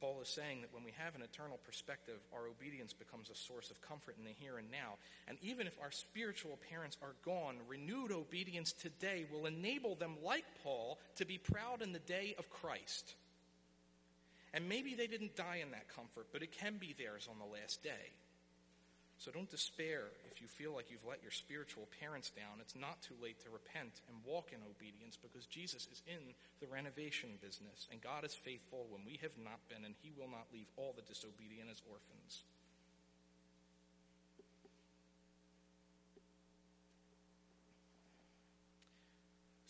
Paul 0.03 0.19
is 0.21 0.27
saying 0.27 0.59
that 0.59 0.73
when 0.73 0.83
we 0.83 0.91
have 0.97 1.15
an 1.15 1.21
eternal 1.21 1.57
perspective, 1.65 2.19
our 2.33 2.47
obedience 2.47 2.91
becomes 2.91 3.29
a 3.29 3.35
source 3.35 3.71
of 3.71 3.79
comfort 3.79 4.17
in 4.19 4.25
the 4.25 4.31
here 4.37 4.57
and 4.57 4.69
now. 4.69 4.95
And 5.29 5.37
even 5.41 5.65
if 5.65 5.79
our 5.81 5.91
spiritual 5.91 6.59
parents 6.69 6.97
are 7.01 7.15
gone, 7.23 7.55
renewed 7.69 8.11
obedience 8.11 8.73
today 8.73 9.25
will 9.31 9.45
enable 9.45 9.95
them, 9.95 10.17
like 10.21 10.43
Paul, 10.61 10.99
to 11.15 11.23
be 11.23 11.37
proud 11.37 11.81
in 11.81 11.93
the 11.93 11.99
day 11.99 12.35
of 12.37 12.49
Christ. 12.49 13.15
And 14.53 14.67
maybe 14.67 14.93
they 14.93 15.07
didn't 15.07 15.37
die 15.37 15.61
in 15.63 15.71
that 15.71 15.87
comfort, 15.87 16.27
but 16.33 16.43
it 16.43 16.51
can 16.51 16.75
be 16.79 16.93
theirs 16.97 17.29
on 17.31 17.39
the 17.39 17.45
last 17.45 17.81
day. 17.81 18.11
So 19.23 19.31
don't 19.31 19.47
despair 19.47 20.11
if 20.27 20.43
you 20.43 20.51
feel 20.51 20.75
like 20.75 20.91
you've 20.91 21.07
let 21.07 21.23
your 21.23 21.31
spiritual 21.31 21.87
parents 22.03 22.27
down. 22.27 22.59
It's 22.59 22.75
not 22.75 22.99
too 22.99 23.15
late 23.23 23.39
to 23.47 23.55
repent 23.55 24.03
and 24.11 24.19
walk 24.27 24.51
in 24.51 24.59
obedience 24.67 25.15
because 25.15 25.47
Jesus 25.47 25.87
is 25.87 26.03
in 26.03 26.35
the 26.59 26.67
renovation 26.67 27.39
business, 27.39 27.87
and 27.87 28.03
God 28.03 28.27
is 28.27 28.35
faithful 28.35 28.83
when 28.91 29.07
we 29.07 29.15
have 29.23 29.31
not 29.39 29.63
been, 29.71 29.87
and 29.87 29.95
He 30.03 30.11
will 30.11 30.27
not 30.27 30.51
leave 30.51 30.67
all 30.75 30.91
the 30.91 31.07
disobedient 31.07 31.71
as 31.71 31.79
orphans. 31.87 32.43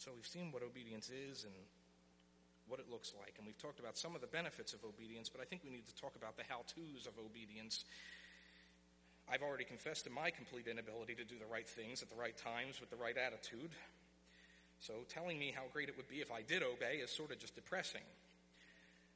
So 0.02 0.18
we've 0.18 0.26
seen 0.26 0.50
what 0.50 0.66
obedience 0.66 1.14
is 1.14 1.46
and 1.46 1.54
what 2.66 2.82
it 2.82 2.90
looks 2.90 3.14
like. 3.22 3.38
And 3.38 3.46
we've 3.46 3.62
talked 3.62 3.78
about 3.78 4.02
some 4.02 4.18
of 4.18 4.22
the 4.26 4.34
benefits 4.34 4.74
of 4.74 4.82
obedience, 4.82 5.30
but 5.30 5.42
I 5.42 5.46
think 5.46 5.62
we 5.62 5.70
need 5.70 5.86
to 5.86 5.94
talk 6.02 6.18
about 6.18 6.42
the 6.42 6.44
how 6.50 6.66
to's 6.66 7.06
of 7.06 7.14
obedience. 7.22 7.86
I've 9.32 9.42
already 9.42 9.64
confessed 9.64 10.04
to 10.04 10.12
my 10.12 10.30
complete 10.30 10.68
inability 10.68 11.16
to 11.16 11.24
do 11.24 11.40
the 11.40 11.48
right 11.48 11.68
things 11.68 12.02
at 12.02 12.10
the 12.10 12.20
right 12.20 12.36
times 12.36 12.80
with 12.80 12.90
the 12.90 13.00
right 13.00 13.16
attitude. 13.16 13.72
So 14.80 15.08
telling 15.08 15.40
me 15.40 15.56
how 15.56 15.64
great 15.72 15.88
it 15.88 15.96
would 15.96 16.10
be 16.10 16.20
if 16.20 16.32
I 16.32 16.44
did 16.44 16.62
obey 16.62 17.00
is 17.00 17.10
sort 17.10 17.32
of 17.32 17.40
just 17.40 17.56
depressing. 17.56 18.04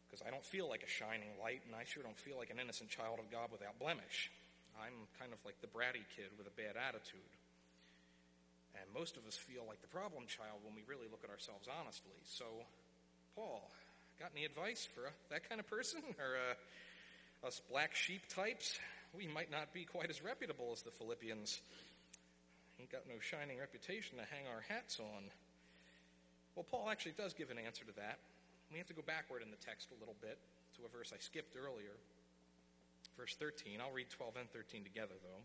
Because 0.07 0.23
I 0.25 0.31
don't 0.31 0.45
feel 0.45 0.69
like 0.71 0.83
a 0.83 0.87
shining 0.87 1.35
light, 1.35 1.59
and 1.67 1.75
I 1.75 1.83
sure 1.83 2.01
don't 2.01 2.15
feel 2.15 2.39
like 2.39 2.49
an 2.49 2.59
innocent 2.63 2.87
child 2.89 3.19
of 3.19 3.27
God 3.27 3.51
without 3.51 3.75
blemish. 3.75 4.31
I'm 4.79 4.95
kind 5.19 5.35
of 5.35 5.39
like 5.43 5.59
the 5.59 5.67
bratty 5.67 6.07
kid 6.15 6.31
with 6.39 6.47
a 6.47 6.55
bad 6.55 6.79
attitude. 6.79 7.33
And 8.79 8.87
most 8.95 9.17
of 9.17 9.27
us 9.27 9.35
feel 9.35 9.67
like 9.67 9.81
the 9.81 9.91
problem 9.91 10.23
child 10.31 10.63
when 10.63 10.71
we 10.71 10.87
really 10.87 11.11
look 11.11 11.27
at 11.27 11.29
ourselves 11.29 11.67
honestly. 11.67 12.15
So, 12.23 12.45
Paul, 13.35 13.67
got 14.19 14.31
any 14.31 14.45
advice 14.45 14.87
for 14.87 15.11
that 15.29 15.49
kind 15.49 15.59
of 15.59 15.67
person? 15.67 15.99
Or 16.15 16.39
uh, 16.39 17.47
us 17.47 17.61
black 17.69 17.95
sheep 17.95 18.21
types? 18.29 18.79
We 19.17 19.25
might 19.25 19.49
not 19.49 19.73
be 19.73 19.83
quite 19.83 20.11
as 20.11 20.21
reputable 20.21 20.69
as 20.71 20.83
the 20.83 20.91
Philippians. 20.91 21.61
Ain't 22.79 22.91
got 22.91 23.09
no 23.09 23.17
shining 23.17 23.57
reputation 23.57 24.21
to 24.21 24.23
hang 24.29 24.45
our 24.45 24.61
hats 24.69 24.99
on. 25.01 25.33
Well, 26.53 26.65
Paul 26.69 26.89
actually 26.91 27.17
does 27.17 27.33
give 27.33 27.49
an 27.49 27.57
answer 27.57 27.83
to 27.85 27.95
that. 27.97 28.19
We 28.71 28.77
have 28.77 28.85
to 28.87 28.93
go 28.93 29.01
backward 29.01 29.41
in 29.41 29.49
the 29.49 29.57
text 29.57 29.89
a 29.89 29.97
little 29.99 30.15
bit 30.21 30.37
to 30.77 30.85
a 30.85 30.89
verse 30.95 31.09
I 31.09 31.17
skipped 31.17 31.57
earlier. 31.57 31.97
Verse 33.17 33.33
13. 33.33 33.81
I'll 33.81 33.91
read 33.91 34.13
12 34.13 34.37
and 34.37 34.49
13 34.53 34.83
together, 34.83 35.17
though. 35.25 35.41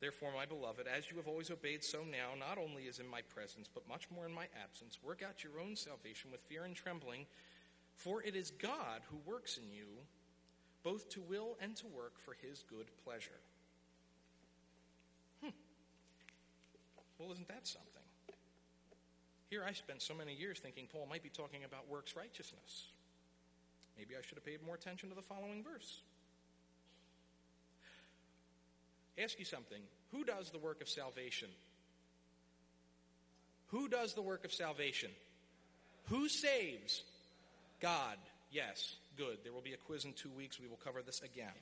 Therefore, 0.00 0.32
my 0.34 0.46
beloved, 0.46 0.88
as 0.88 1.10
you 1.10 1.18
have 1.18 1.28
always 1.28 1.50
obeyed, 1.50 1.84
so 1.84 2.00
now, 2.08 2.32
not 2.40 2.56
only 2.56 2.88
as 2.88 2.98
in 2.98 3.06
my 3.06 3.20
presence, 3.20 3.68
but 3.68 3.86
much 3.86 4.08
more 4.08 4.24
in 4.24 4.32
my 4.32 4.48
absence, 4.64 4.98
work 5.04 5.20
out 5.20 5.44
your 5.44 5.60
own 5.60 5.76
salvation 5.76 6.32
with 6.32 6.40
fear 6.48 6.64
and 6.64 6.74
trembling, 6.74 7.26
for 7.94 8.22
it 8.22 8.34
is 8.34 8.50
God 8.50 9.04
who 9.12 9.20
works 9.30 9.58
in 9.58 9.70
you, 9.70 9.86
both 10.82 11.08
to 11.10 11.20
will 11.20 11.56
and 11.60 11.76
to 11.76 11.86
work 11.86 12.18
for 12.18 12.34
his 12.42 12.64
good 12.68 12.86
pleasure. 13.04 13.40
Hmm. 15.42 15.50
Well, 17.18 17.32
isn't 17.32 17.48
that 17.48 17.66
something? 17.66 18.02
Here 19.50 19.62
I 19.66 19.72
spent 19.72 20.00
so 20.00 20.14
many 20.14 20.34
years 20.34 20.58
thinking 20.58 20.86
Paul 20.90 21.06
might 21.08 21.22
be 21.22 21.28
talking 21.28 21.64
about 21.64 21.88
works 21.88 22.16
righteousness. 22.16 22.86
Maybe 23.98 24.14
I 24.16 24.22
should 24.22 24.36
have 24.38 24.44
paid 24.46 24.64
more 24.64 24.74
attention 24.74 25.10
to 25.10 25.14
the 25.14 25.22
following 25.22 25.62
verse. 25.62 26.00
Ask 29.22 29.38
you 29.38 29.44
something. 29.44 29.82
Who 30.10 30.24
does 30.24 30.50
the 30.50 30.58
work 30.58 30.80
of 30.80 30.88
salvation? 30.88 31.48
Who 33.68 33.88
does 33.88 34.14
the 34.14 34.22
work 34.22 34.44
of 34.44 34.52
salvation? 34.52 35.10
Who 36.08 36.28
saves? 36.28 37.02
God. 37.80 38.16
Yes. 38.50 38.96
Good. 39.16 39.38
There 39.44 39.52
will 39.52 39.62
be 39.62 39.74
a 39.74 39.76
quiz 39.76 40.04
in 40.04 40.12
two 40.12 40.30
weeks. 40.30 40.58
We 40.60 40.68
will 40.68 40.80
cover 40.82 41.02
this 41.02 41.20
again. 41.20 41.52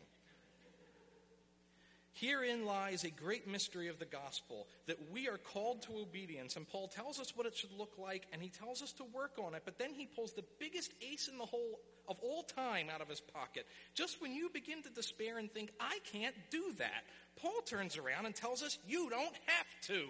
Herein 2.12 2.66
lies 2.66 3.04
a 3.04 3.10
great 3.10 3.48
mystery 3.48 3.88
of 3.88 3.98
the 3.98 4.04
gospel 4.04 4.66
that 4.86 4.98
we 5.10 5.28
are 5.28 5.38
called 5.38 5.82
to 5.82 5.98
obedience, 5.98 6.56
and 6.56 6.68
Paul 6.68 6.88
tells 6.88 7.20
us 7.20 7.34
what 7.36 7.46
it 7.46 7.56
should 7.56 7.72
look 7.72 7.94
like, 7.96 8.26
and 8.32 8.42
he 8.42 8.48
tells 8.48 8.82
us 8.82 8.92
to 8.94 9.04
work 9.04 9.38
on 9.38 9.54
it, 9.54 9.62
but 9.64 9.78
then 9.78 9.94
he 9.94 10.06
pulls 10.06 10.32
the 10.32 10.44
biggest 10.58 10.92
ace 11.00 11.28
in 11.28 11.38
the 11.38 11.46
hole 11.46 11.80
of 12.08 12.18
all 12.20 12.42
time 12.42 12.88
out 12.92 13.00
of 13.00 13.08
his 13.08 13.20
pocket. 13.20 13.64
Just 13.94 14.20
when 14.20 14.34
you 14.34 14.50
begin 14.52 14.82
to 14.82 14.90
despair 14.90 15.38
and 15.38 15.50
think, 15.50 15.70
I 15.78 15.98
can't 16.12 16.34
do 16.50 16.74
that, 16.78 17.04
Paul 17.36 17.62
turns 17.64 17.96
around 17.96 18.26
and 18.26 18.34
tells 18.34 18.62
us, 18.62 18.78
You 18.86 19.08
don't 19.08 19.36
have 19.46 19.66
to. 19.86 20.08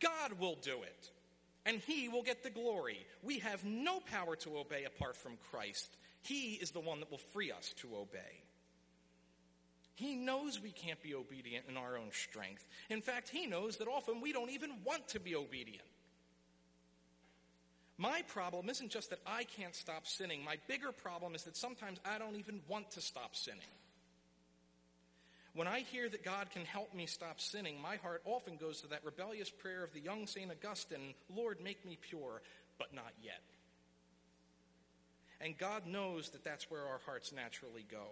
God 0.00 0.40
will 0.40 0.56
do 0.62 0.82
it, 0.82 1.10
and 1.66 1.78
he 1.78 2.08
will 2.08 2.22
get 2.22 2.42
the 2.42 2.50
glory. 2.50 3.06
We 3.22 3.38
have 3.40 3.64
no 3.64 4.00
power 4.00 4.36
to 4.36 4.58
obey 4.58 4.84
apart 4.84 5.16
from 5.16 5.32
Christ. 5.50 5.88
He 6.22 6.54
is 6.54 6.70
the 6.70 6.80
one 6.80 7.00
that 7.00 7.10
will 7.10 7.18
free 7.18 7.50
us 7.52 7.74
to 7.78 7.96
obey. 7.96 8.42
He 9.94 10.14
knows 10.14 10.60
we 10.60 10.70
can't 10.70 11.02
be 11.02 11.14
obedient 11.14 11.66
in 11.68 11.76
our 11.76 11.98
own 11.98 12.10
strength. 12.12 12.66
In 12.88 13.02
fact, 13.02 13.28
he 13.28 13.46
knows 13.46 13.76
that 13.76 13.88
often 13.88 14.22
we 14.22 14.32
don't 14.32 14.50
even 14.50 14.70
want 14.84 15.08
to 15.08 15.20
be 15.20 15.36
obedient. 15.36 15.84
My 17.98 18.22
problem 18.28 18.70
isn't 18.70 18.90
just 18.90 19.10
that 19.10 19.18
I 19.26 19.44
can't 19.44 19.74
stop 19.74 20.06
sinning. 20.06 20.42
My 20.42 20.56
bigger 20.68 20.90
problem 20.90 21.34
is 21.34 21.42
that 21.42 21.54
sometimes 21.54 21.98
I 22.02 22.16
don't 22.18 22.36
even 22.36 22.62
want 22.66 22.92
to 22.92 23.02
stop 23.02 23.36
sinning. 23.36 23.60
When 25.60 25.68
I 25.68 25.80
hear 25.80 26.08
that 26.08 26.24
God 26.24 26.48
can 26.50 26.64
help 26.64 26.94
me 26.94 27.04
stop 27.04 27.38
sinning, 27.38 27.82
my 27.82 27.96
heart 27.96 28.22
often 28.24 28.56
goes 28.56 28.80
to 28.80 28.86
that 28.86 29.04
rebellious 29.04 29.50
prayer 29.50 29.84
of 29.84 29.92
the 29.92 30.00
young 30.00 30.26
St. 30.26 30.50
Augustine 30.50 31.12
Lord, 31.36 31.58
make 31.62 31.84
me 31.84 31.98
pure, 32.00 32.40
but 32.78 32.94
not 32.94 33.12
yet. 33.22 33.42
And 35.38 35.58
God 35.58 35.86
knows 35.86 36.30
that 36.30 36.44
that's 36.44 36.70
where 36.70 36.86
our 36.86 37.00
hearts 37.04 37.30
naturally 37.30 37.84
go. 37.90 38.06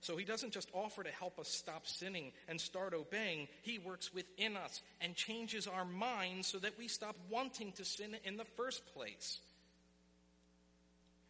So 0.00 0.16
he 0.16 0.24
doesn't 0.24 0.52
just 0.52 0.70
offer 0.72 1.02
to 1.02 1.10
help 1.10 1.40
us 1.40 1.48
stop 1.48 1.88
sinning 1.88 2.30
and 2.46 2.60
start 2.60 2.94
obeying. 2.94 3.48
He 3.62 3.80
works 3.80 4.14
within 4.14 4.56
us 4.56 4.80
and 5.00 5.16
changes 5.16 5.66
our 5.66 5.84
minds 5.84 6.46
so 6.46 6.58
that 6.58 6.78
we 6.78 6.86
stop 6.86 7.16
wanting 7.28 7.72
to 7.72 7.84
sin 7.84 8.16
in 8.22 8.36
the 8.36 8.44
first 8.44 8.86
place. 8.94 9.40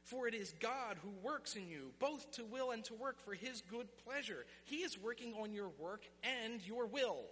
For 0.08 0.26
it 0.26 0.32
is 0.34 0.54
God 0.58 0.96
who 1.02 1.10
works 1.22 1.54
in 1.54 1.68
you, 1.68 1.90
both 1.98 2.30
to 2.32 2.44
will 2.44 2.70
and 2.70 2.82
to 2.84 2.94
work 2.94 3.20
for 3.26 3.34
his 3.34 3.62
good 3.70 3.86
pleasure. 4.06 4.46
He 4.64 4.76
is 4.76 4.98
working 4.98 5.34
on 5.34 5.52
your 5.52 5.68
work 5.78 6.02
and 6.42 6.66
your 6.66 6.86
will. 6.86 7.24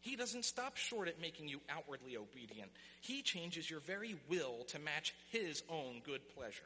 He 0.00 0.14
doesn't 0.14 0.44
stop 0.44 0.76
short 0.76 1.08
at 1.08 1.20
making 1.20 1.48
you 1.48 1.60
outwardly 1.68 2.16
obedient. 2.16 2.70
He 3.00 3.20
changes 3.22 3.68
your 3.68 3.80
very 3.80 4.14
will 4.28 4.64
to 4.68 4.78
match 4.78 5.12
his 5.32 5.64
own 5.68 6.02
good 6.04 6.20
pleasure. 6.36 6.62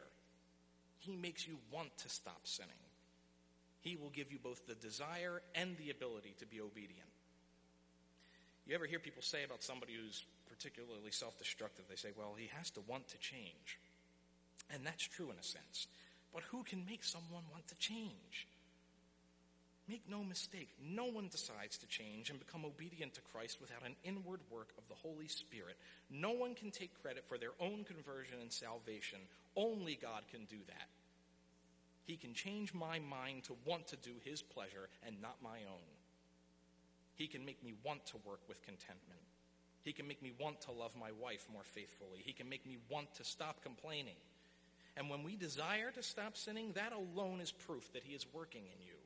He 0.99 1.17
makes 1.17 1.49
you 1.49 1.57
want 1.73 1.97
to 1.99 2.11
stop 2.11 2.41
sinning. 2.45 2.73
He 3.81 3.97
will 3.97 4.11
give 4.11 4.31
you 4.31 4.39
both 4.43 4.67
the 4.67 4.75
desire 4.75 5.41
and 5.55 5.79
the 5.79 5.89
ability 5.89 6.35
to 6.41 6.47
be 6.47 6.61
obedient. 6.61 7.09
You 8.67 8.75
ever 8.75 8.85
hear 8.85 8.99
people 8.99 9.23
say 9.23 9.45
about 9.45 9.63
somebody 9.63 9.95
who's 9.95 10.27
particularly 10.47 11.11
self 11.11 11.39
destructive? 11.39 11.87
They 11.89 11.97
say, 11.97 12.11
well, 12.19 12.35
he 12.37 12.51
has 12.59 12.69
to 12.73 12.81
want 12.87 13.09
to 13.09 13.19
change. 13.19 13.79
And 14.73 14.85
that's 14.85 15.03
true 15.03 15.31
in 15.31 15.39
a 15.39 15.43
sense. 15.43 15.87
But 16.33 16.43
who 16.45 16.63
can 16.63 16.85
make 16.85 17.05
someone 17.05 17.45
want 17.53 17.67
to 17.69 17.79
change? 17.79 18.47
Make 19.89 20.03
no 20.07 20.23
mistake, 20.23 20.69
no 20.85 21.07
one 21.07 21.29
decides 21.29 21.79
to 21.79 21.87
change 21.87 22.29
and 22.29 22.39
become 22.39 22.67
obedient 22.67 23.15
to 23.15 23.23
Christ 23.33 23.57
without 23.59 23.87
an 23.87 23.97
inward 24.05 24.41
work 24.51 24.69
of 24.77 24.87
the 24.87 24.95
Holy 24.95 25.29
Spirit. 25.29 25.79
No 26.11 26.33
one 26.33 26.55
can 26.55 26.71
take 26.71 27.01
credit 27.01 27.25
for 27.27 27.39
their 27.39 27.57
own 27.59 27.85
conversion 27.85 28.37
and 28.43 28.53
salvation. 28.53 29.19
Only 29.57 29.99
God 30.01 30.25
can 30.31 30.45
do 30.45 30.59
that. 30.67 30.89
He 32.05 32.17
can 32.17 32.35
change 32.35 32.75
my 32.75 32.99
mind 32.99 33.45
to 33.45 33.57
want 33.65 33.87
to 33.89 33.97
do 33.97 34.13
His 34.25 34.43
pleasure 34.43 34.91
and 35.07 35.23
not 35.23 35.37
my 35.43 35.59
own. 35.69 35.89
He 37.15 37.27
can 37.27 37.45
make 37.45 37.65
me 37.65 37.73
want 37.83 38.05
to 38.07 38.17
work 38.27 38.41
with 38.47 38.63
contentment. 38.63 39.21
He 39.83 39.93
can 39.93 40.07
make 40.07 40.23
me 40.23 40.33
want 40.39 40.61
to 40.63 40.73
love 40.73 40.93
my 41.01 41.13
wife 41.19 41.47
more 41.51 41.65
faithfully. 41.65 42.21
He 42.23 42.35
can 42.35 42.49
make 42.49 42.67
me 42.67 42.77
want 42.91 43.15
to 43.15 43.25
stop 43.25 43.63
complaining. 43.63 44.21
And 44.99 45.09
when 45.09 45.23
we 45.23 45.37
desire 45.37 45.93
to 45.95 46.03
stop 46.03 46.37
sinning, 46.37 46.73
that 46.75 46.93
alone 46.93 47.41
is 47.41 47.53
proof 47.53 47.93
that 47.93 48.03
He 48.03 48.15
is 48.15 48.27
working 48.33 48.63
in 48.63 48.85
you 48.85 48.99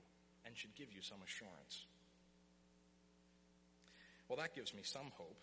and 0.47 0.57
should 0.57 0.75
give 0.75 0.91
you 0.91 1.03
some 1.03 1.19
assurance. 1.23 1.85
Well, 4.27 4.39
that 4.39 4.55
gives 4.55 4.73
me 4.73 4.81
some 4.85 5.13
hope. 5.19 5.37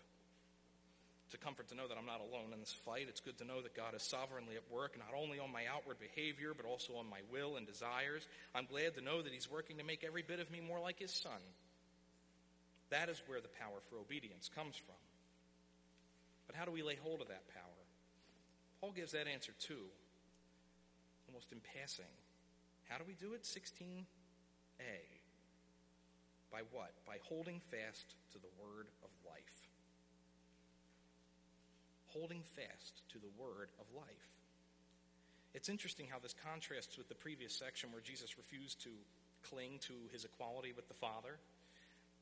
It's 1.26 1.34
a 1.36 1.38
comfort 1.38 1.68
to 1.68 1.76
know 1.76 1.86
that 1.86 1.96
I'm 1.96 2.06
not 2.06 2.18
alone 2.18 2.50
in 2.52 2.58
this 2.58 2.74
fight. 2.84 3.06
It's 3.08 3.20
good 3.20 3.38
to 3.38 3.44
know 3.44 3.62
that 3.62 3.76
God 3.76 3.94
is 3.94 4.02
sovereignly 4.02 4.56
at 4.56 4.66
work, 4.68 4.98
not 4.98 5.14
only 5.16 5.38
on 5.38 5.52
my 5.52 5.66
outward 5.72 6.00
behavior, 6.00 6.50
but 6.56 6.66
also 6.66 6.96
on 6.96 7.08
my 7.08 7.20
will 7.30 7.54
and 7.54 7.64
desires. 7.64 8.26
I'm 8.52 8.66
glad 8.66 8.96
to 8.96 9.00
know 9.00 9.22
that 9.22 9.32
He's 9.32 9.48
working 9.48 9.78
to 9.78 9.84
make 9.84 10.02
every 10.02 10.22
bit 10.22 10.40
of 10.40 10.50
me 10.50 10.58
more 10.58 10.80
like 10.80 10.98
His 10.98 11.14
Son. 11.14 11.38
That 12.90 13.08
is 13.08 13.22
where 13.28 13.40
the 13.40 13.54
power 13.62 13.78
for 13.88 14.00
obedience 14.00 14.50
comes 14.52 14.74
from. 14.74 14.98
But 16.48 16.56
how 16.56 16.64
do 16.64 16.72
we 16.72 16.82
lay 16.82 16.96
hold 16.96 17.20
of 17.20 17.28
that 17.28 17.46
power? 17.54 17.86
Paul 18.80 18.90
gives 18.90 19.12
that 19.12 19.28
answer 19.28 19.52
too, 19.60 19.86
almost 21.30 21.52
in 21.52 21.62
passing. 21.62 22.10
How 22.90 22.98
do 22.98 23.04
we 23.06 23.14
do 23.14 23.34
it? 23.34 23.46
16a. 23.46 24.04
By 26.50 26.66
what? 26.74 26.90
By 27.06 27.22
holding 27.22 27.60
fast 27.70 28.18
to 28.34 28.38
the 28.38 28.50
word 28.58 28.90
of 29.02 29.10
life 29.24 29.70
holding 32.12 32.42
fast 32.42 33.02
to 33.08 33.18
the 33.18 33.30
word 33.38 33.70
of 33.78 33.86
life. 33.94 34.28
It's 35.54 35.68
interesting 35.68 36.06
how 36.10 36.18
this 36.18 36.34
contrasts 36.34 36.98
with 36.98 37.08
the 37.08 37.14
previous 37.14 37.54
section 37.54 37.90
where 37.92 38.02
Jesus 38.02 38.38
refused 38.38 38.82
to 38.82 38.90
cling 39.42 39.78
to 39.82 39.94
his 40.12 40.24
equality 40.24 40.72
with 40.74 40.88
the 40.88 40.94
Father, 40.94 41.38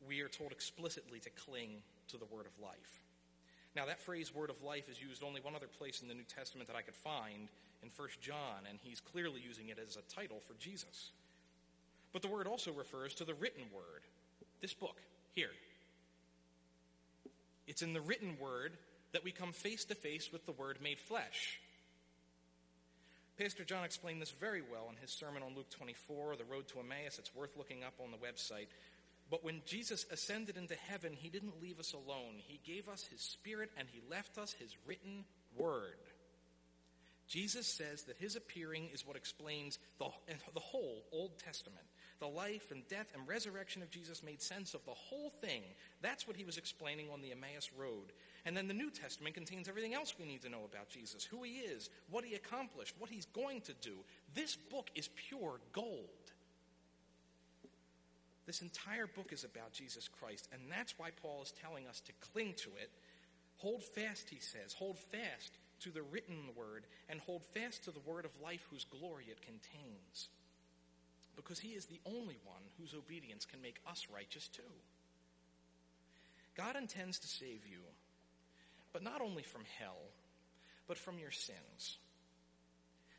we 0.06 0.20
are 0.20 0.28
told 0.28 0.52
explicitly 0.52 1.18
to 1.20 1.30
cling 1.30 1.82
to 2.08 2.16
the 2.16 2.24
word 2.26 2.46
of 2.46 2.62
life. 2.62 3.00
Now, 3.76 3.86
that 3.86 4.00
phrase, 4.00 4.34
word 4.34 4.50
of 4.50 4.62
life, 4.62 4.88
is 4.88 5.00
used 5.00 5.22
only 5.22 5.40
one 5.40 5.54
other 5.54 5.66
place 5.66 6.00
in 6.00 6.08
the 6.08 6.14
New 6.14 6.24
Testament 6.24 6.68
that 6.68 6.76
I 6.76 6.82
could 6.82 6.94
find 6.94 7.48
in 7.82 7.90
1 7.94 8.08
John, 8.20 8.66
and 8.68 8.78
he's 8.82 9.00
clearly 9.00 9.40
using 9.40 9.68
it 9.68 9.78
as 9.78 9.96
a 9.96 10.14
title 10.14 10.40
for 10.46 10.54
Jesus. 10.54 11.12
But 12.12 12.22
the 12.22 12.28
word 12.28 12.46
also 12.46 12.72
refers 12.72 13.14
to 13.14 13.24
the 13.24 13.34
written 13.34 13.64
word, 13.72 14.02
this 14.60 14.74
book, 14.74 14.96
here. 15.34 15.50
It's 17.66 17.82
in 17.82 17.92
the 17.92 18.00
written 18.00 18.36
word 18.40 18.72
that 19.12 19.24
we 19.24 19.30
come 19.30 19.52
face 19.52 19.84
to 19.86 19.94
face 19.94 20.32
with 20.32 20.46
the 20.46 20.52
word 20.52 20.78
made 20.82 20.98
flesh. 20.98 21.60
Pastor 23.38 23.62
John 23.62 23.84
explained 23.84 24.20
this 24.20 24.32
very 24.32 24.62
well 24.62 24.88
in 24.90 24.96
his 24.96 25.10
sermon 25.10 25.42
on 25.44 25.54
Luke 25.54 25.70
24, 25.70 26.36
The 26.36 26.44
Road 26.44 26.66
to 26.68 26.80
Emmaus. 26.80 27.18
It's 27.18 27.34
worth 27.34 27.56
looking 27.56 27.84
up 27.84 27.94
on 28.02 28.10
the 28.10 28.16
website. 28.16 28.66
But 29.30 29.44
when 29.44 29.62
Jesus 29.64 30.06
ascended 30.10 30.56
into 30.56 30.74
heaven, 30.74 31.12
he 31.12 31.28
didn't 31.28 31.60
leave 31.62 31.78
us 31.78 31.92
alone. 31.92 32.36
He 32.38 32.60
gave 32.66 32.88
us 32.88 33.04
his 33.04 33.20
spirit 33.20 33.70
and 33.78 33.86
he 33.88 34.00
left 34.10 34.38
us 34.38 34.52
his 34.52 34.74
written 34.86 35.24
word. 35.56 35.98
Jesus 37.28 37.66
says 37.66 38.04
that 38.04 38.16
his 38.16 38.36
appearing 38.36 38.88
is 38.92 39.06
what 39.06 39.16
explains 39.16 39.78
the, 39.98 40.06
the 40.54 40.60
whole 40.60 41.04
Old 41.12 41.38
Testament. 41.38 41.84
The 42.20 42.26
life 42.26 42.70
and 42.70 42.88
death 42.88 43.12
and 43.14 43.28
resurrection 43.28 43.82
of 43.82 43.90
Jesus 43.90 44.24
made 44.24 44.40
sense 44.40 44.72
of 44.72 44.84
the 44.86 44.92
whole 44.92 45.30
thing. 45.42 45.62
That's 46.00 46.26
what 46.26 46.38
he 46.38 46.44
was 46.44 46.56
explaining 46.56 47.10
on 47.12 47.20
the 47.20 47.30
Emmaus 47.32 47.70
Road. 47.78 48.12
And 48.46 48.56
then 48.56 48.66
the 48.66 48.74
New 48.74 48.90
Testament 48.90 49.34
contains 49.34 49.68
everything 49.68 49.92
else 49.92 50.14
we 50.18 50.24
need 50.24 50.40
to 50.42 50.48
know 50.48 50.64
about 50.64 50.88
Jesus 50.88 51.22
who 51.22 51.42
he 51.42 51.58
is, 51.58 51.90
what 52.10 52.24
he 52.24 52.34
accomplished, 52.34 52.94
what 52.98 53.10
he's 53.10 53.26
going 53.26 53.60
to 53.62 53.74
do. 53.74 53.92
This 54.34 54.56
book 54.56 54.90
is 54.94 55.10
pure 55.28 55.60
gold. 55.72 56.08
This 58.46 58.62
entire 58.62 59.06
book 59.06 59.34
is 59.34 59.44
about 59.44 59.74
Jesus 59.74 60.08
Christ, 60.08 60.48
and 60.50 60.62
that's 60.70 60.98
why 60.98 61.10
Paul 61.22 61.42
is 61.42 61.52
telling 61.60 61.86
us 61.86 62.00
to 62.00 62.12
cling 62.32 62.54
to 62.56 62.70
it. 62.80 62.90
Hold 63.58 63.84
fast, 63.84 64.30
he 64.30 64.40
says. 64.40 64.72
Hold 64.72 64.98
fast 64.98 65.58
to 65.80 65.90
the 65.90 66.02
written 66.02 66.50
word, 66.56 66.86
and 67.08 67.20
hold 67.20 67.44
fast 67.54 67.84
to 67.84 67.90
the 67.90 68.00
word 68.00 68.24
of 68.24 68.42
life 68.42 68.66
whose 68.70 68.84
glory 68.84 69.26
it 69.28 69.42
contains. 69.42 70.28
Because 71.36 71.60
he 71.60 71.68
is 71.68 71.86
the 71.86 72.00
only 72.04 72.38
one 72.44 72.62
whose 72.78 72.94
obedience 72.94 73.44
can 73.44 73.62
make 73.62 73.80
us 73.88 74.06
righteous 74.12 74.48
too. 74.48 74.62
God 76.56 76.74
intends 76.74 77.20
to 77.20 77.28
save 77.28 77.66
you, 77.70 77.78
but 78.92 79.04
not 79.04 79.20
only 79.20 79.44
from 79.44 79.62
hell, 79.78 80.10
but 80.88 80.98
from 80.98 81.18
your 81.18 81.30
sins. 81.30 81.98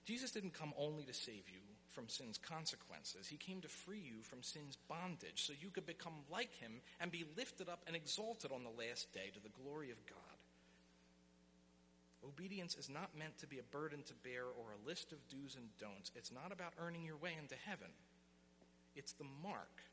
Jesus 0.06 0.32
didn't 0.32 0.54
come 0.54 0.74
only 0.78 1.04
to 1.04 1.14
save 1.14 1.48
you 1.48 1.62
from 1.90 2.10
sin's 2.10 2.38
consequences. 2.38 3.28
He 3.28 3.38
came 3.38 3.62
to 3.62 3.68
free 3.68 4.00
you 4.00 4.22
from 4.24 4.44
sin's 4.44 4.78
bondage 4.88 5.46
so 5.46 5.54
you 5.60 5.70
could 5.70 5.86
become 5.86 6.14
like 6.32 6.54
him 6.60 6.82
and 7.00 7.12
be 7.12 7.26
lifted 7.38 7.70
up 7.70 7.82
and 7.88 7.96
exalted 7.96 8.52
on 8.52 8.64
the 8.64 8.70
last 8.70 9.12
day 9.14 9.32
to 9.34 9.40
the 9.40 9.64
glory 9.64 9.92
of 9.92 10.06
God. 10.06 10.29
Obedience 12.26 12.76
is 12.76 12.90
not 12.90 13.16
meant 13.18 13.38
to 13.40 13.48
be 13.48 13.60
a 13.60 13.72
burden 13.72 14.04
to 14.04 14.14
bear 14.28 14.44
or 14.44 14.76
a 14.76 14.88
list 14.88 15.12
of 15.12 15.24
do's 15.30 15.56
and 15.56 15.72
don'ts. 15.80 16.12
It's 16.16 16.32
not 16.32 16.52
about 16.52 16.74
earning 16.78 17.04
your 17.04 17.16
way 17.16 17.32
into 17.40 17.56
heaven. 17.56 17.92
It's 18.96 19.14
the 19.14 19.30
mark, 19.42 19.84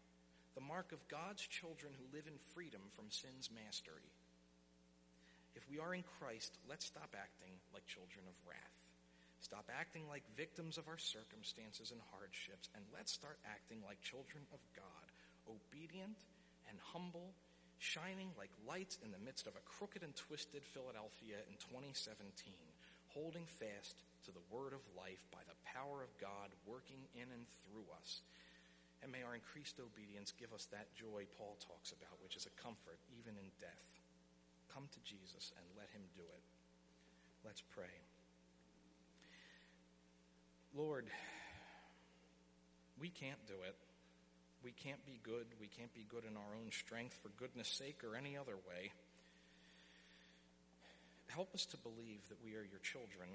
the 0.54 0.64
mark 0.64 0.90
of 0.90 1.06
God's 1.06 1.42
children 1.46 1.94
who 1.94 2.16
live 2.16 2.26
in 2.26 2.38
freedom 2.54 2.82
from 2.94 3.06
sin's 3.10 3.50
mastery. 3.54 4.10
If 5.54 5.62
we 5.70 5.78
are 5.78 5.94
in 5.94 6.02
Christ, 6.18 6.58
let's 6.68 6.84
stop 6.84 7.14
acting 7.14 7.56
like 7.72 7.86
children 7.86 8.26
of 8.26 8.34
wrath. 8.42 8.76
Stop 9.38 9.70
acting 9.70 10.08
like 10.08 10.24
victims 10.36 10.76
of 10.76 10.88
our 10.88 10.98
circumstances 10.98 11.92
and 11.92 12.00
hardships, 12.10 12.68
and 12.74 12.82
let's 12.92 13.12
start 13.12 13.38
acting 13.46 13.78
like 13.86 14.00
children 14.02 14.42
of 14.52 14.58
God, 14.74 15.06
obedient 15.46 16.18
and 16.68 16.78
humble, 16.92 17.30
shining 17.78 18.32
like 18.36 18.52
lights 18.64 18.98
in 19.04 19.12
the 19.12 19.22
midst 19.22 19.46
of 19.46 19.54
a 19.56 19.66
crooked 19.68 20.02
and 20.02 20.14
twisted 20.16 20.64
Philadelphia 20.64 21.40
in 21.48 21.56
2017, 21.60 22.56
holding 23.12 23.44
fast 23.46 24.04
to 24.24 24.32
the 24.32 24.44
word 24.50 24.72
of 24.72 24.82
life 24.96 25.24
by 25.30 25.44
the 25.46 25.58
power 25.62 26.02
of 26.02 26.12
God 26.18 26.50
working 26.64 27.04
in 27.14 27.28
and 27.30 27.44
through 27.62 27.86
us. 28.00 28.24
And 29.04 29.12
may 29.12 29.22
our 29.22 29.36
increased 29.36 29.76
obedience 29.78 30.32
give 30.32 30.56
us 30.56 30.66
that 30.72 30.90
joy 30.96 31.28
Paul 31.36 31.60
talks 31.60 31.92
about, 31.92 32.16
which 32.24 32.34
is 32.34 32.48
a 32.48 32.58
comfort 32.60 32.98
even 33.12 33.36
in 33.36 33.48
death. 33.60 33.86
Come 34.72 34.88
to 34.90 35.00
Jesus 35.04 35.52
and 35.56 35.64
let 35.76 35.92
him 35.92 36.02
do 36.16 36.24
it. 36.24 36.44
Let's 37.44 37.62
pray. 37.62 37.92
Lord, 40.74 41.06
we 43.00 43.08
can't 43.08 43.40
do 43.46 43.62
it. 43.64 43.76
We 44.64 44.72
can't 44.72 45.04
be 45.06 45.20
good. 45.22 45.46
We 45.60 45.68
can't 45.68 45.92
be 45.94 46.06
good 46.08 46.24
in 46.24 46.36
our 46.36 46.52
own 46.58 46.72
strength 46.72 47.18
for 47.22 47.30
goodness 47.38 47.68
sake 47.68 48.02
or 48.02 48.16
any 48.16 48.36
other 48.36 48.56
way. 48.66 48.92
Help 51.28 51.54
us 51.54 51.66
to 51.66 51.76
believe 51.76 52.24
that 52.28 52.40
we 52.42 52.56
are 52.56 52.64
your 52.64 52.80
children 52.80 53.28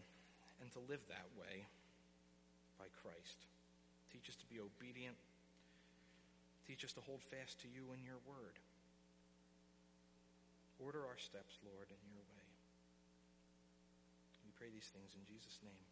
and 0.62 0.72
to 0.74 0.82
live 0.90 1.02
that 1.08 1.30
way 1.38 1.70
by 2.82 2.90
Christ. 3.06 3.38
Teach 4.12 4.26
us 4.26 4.36
to 4.42 4.48
be 4.50 4.58
obedient. 4.58 5.16
Teach 6.66 6.82
us 6.82 6.94
to 6.98 7.02
hold 7.06 7.22
fast 7.30 7.62
to 7.62 7.68
you 7.70 7.94
and 7.94 8.02
your 8.02 8.20
word. 8.26 8.58
Order 10.82 11.06
our 11.06 11.22
steps, 11.22 11.62
Lord, 11.62 11.94
in 11.94 12.02
your 12.10 12.26
way. 12.34 12.48
We 14.46 14.52
pray 14.58 14.74
these 14.74 14.90
things 14.90 15.14
in 15.14 15.22
Jesus' 15.30 15.62
name 15.62 15.86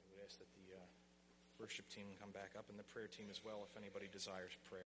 I 0.00 0.16
would 0.16 0.24
ask 0.24 0.40
that 0.40 0.48
the 0.56 0.80
uh, 0.80 0.95
worship 1.60 1.88
team 1.88 2.04
come 2.20 2.30
back 2.30 2.52
up 2.58 2.68
and 2.68 2.78
the 2.78 2.84
prayer 2.84 3.08
team 3.08 3.26
as 3.30 3.40
well 3.44 3.64
if 3.64 3.76
anybody 3.76 4.06
desires 4.12 4.52
prayer. 4.64 4.66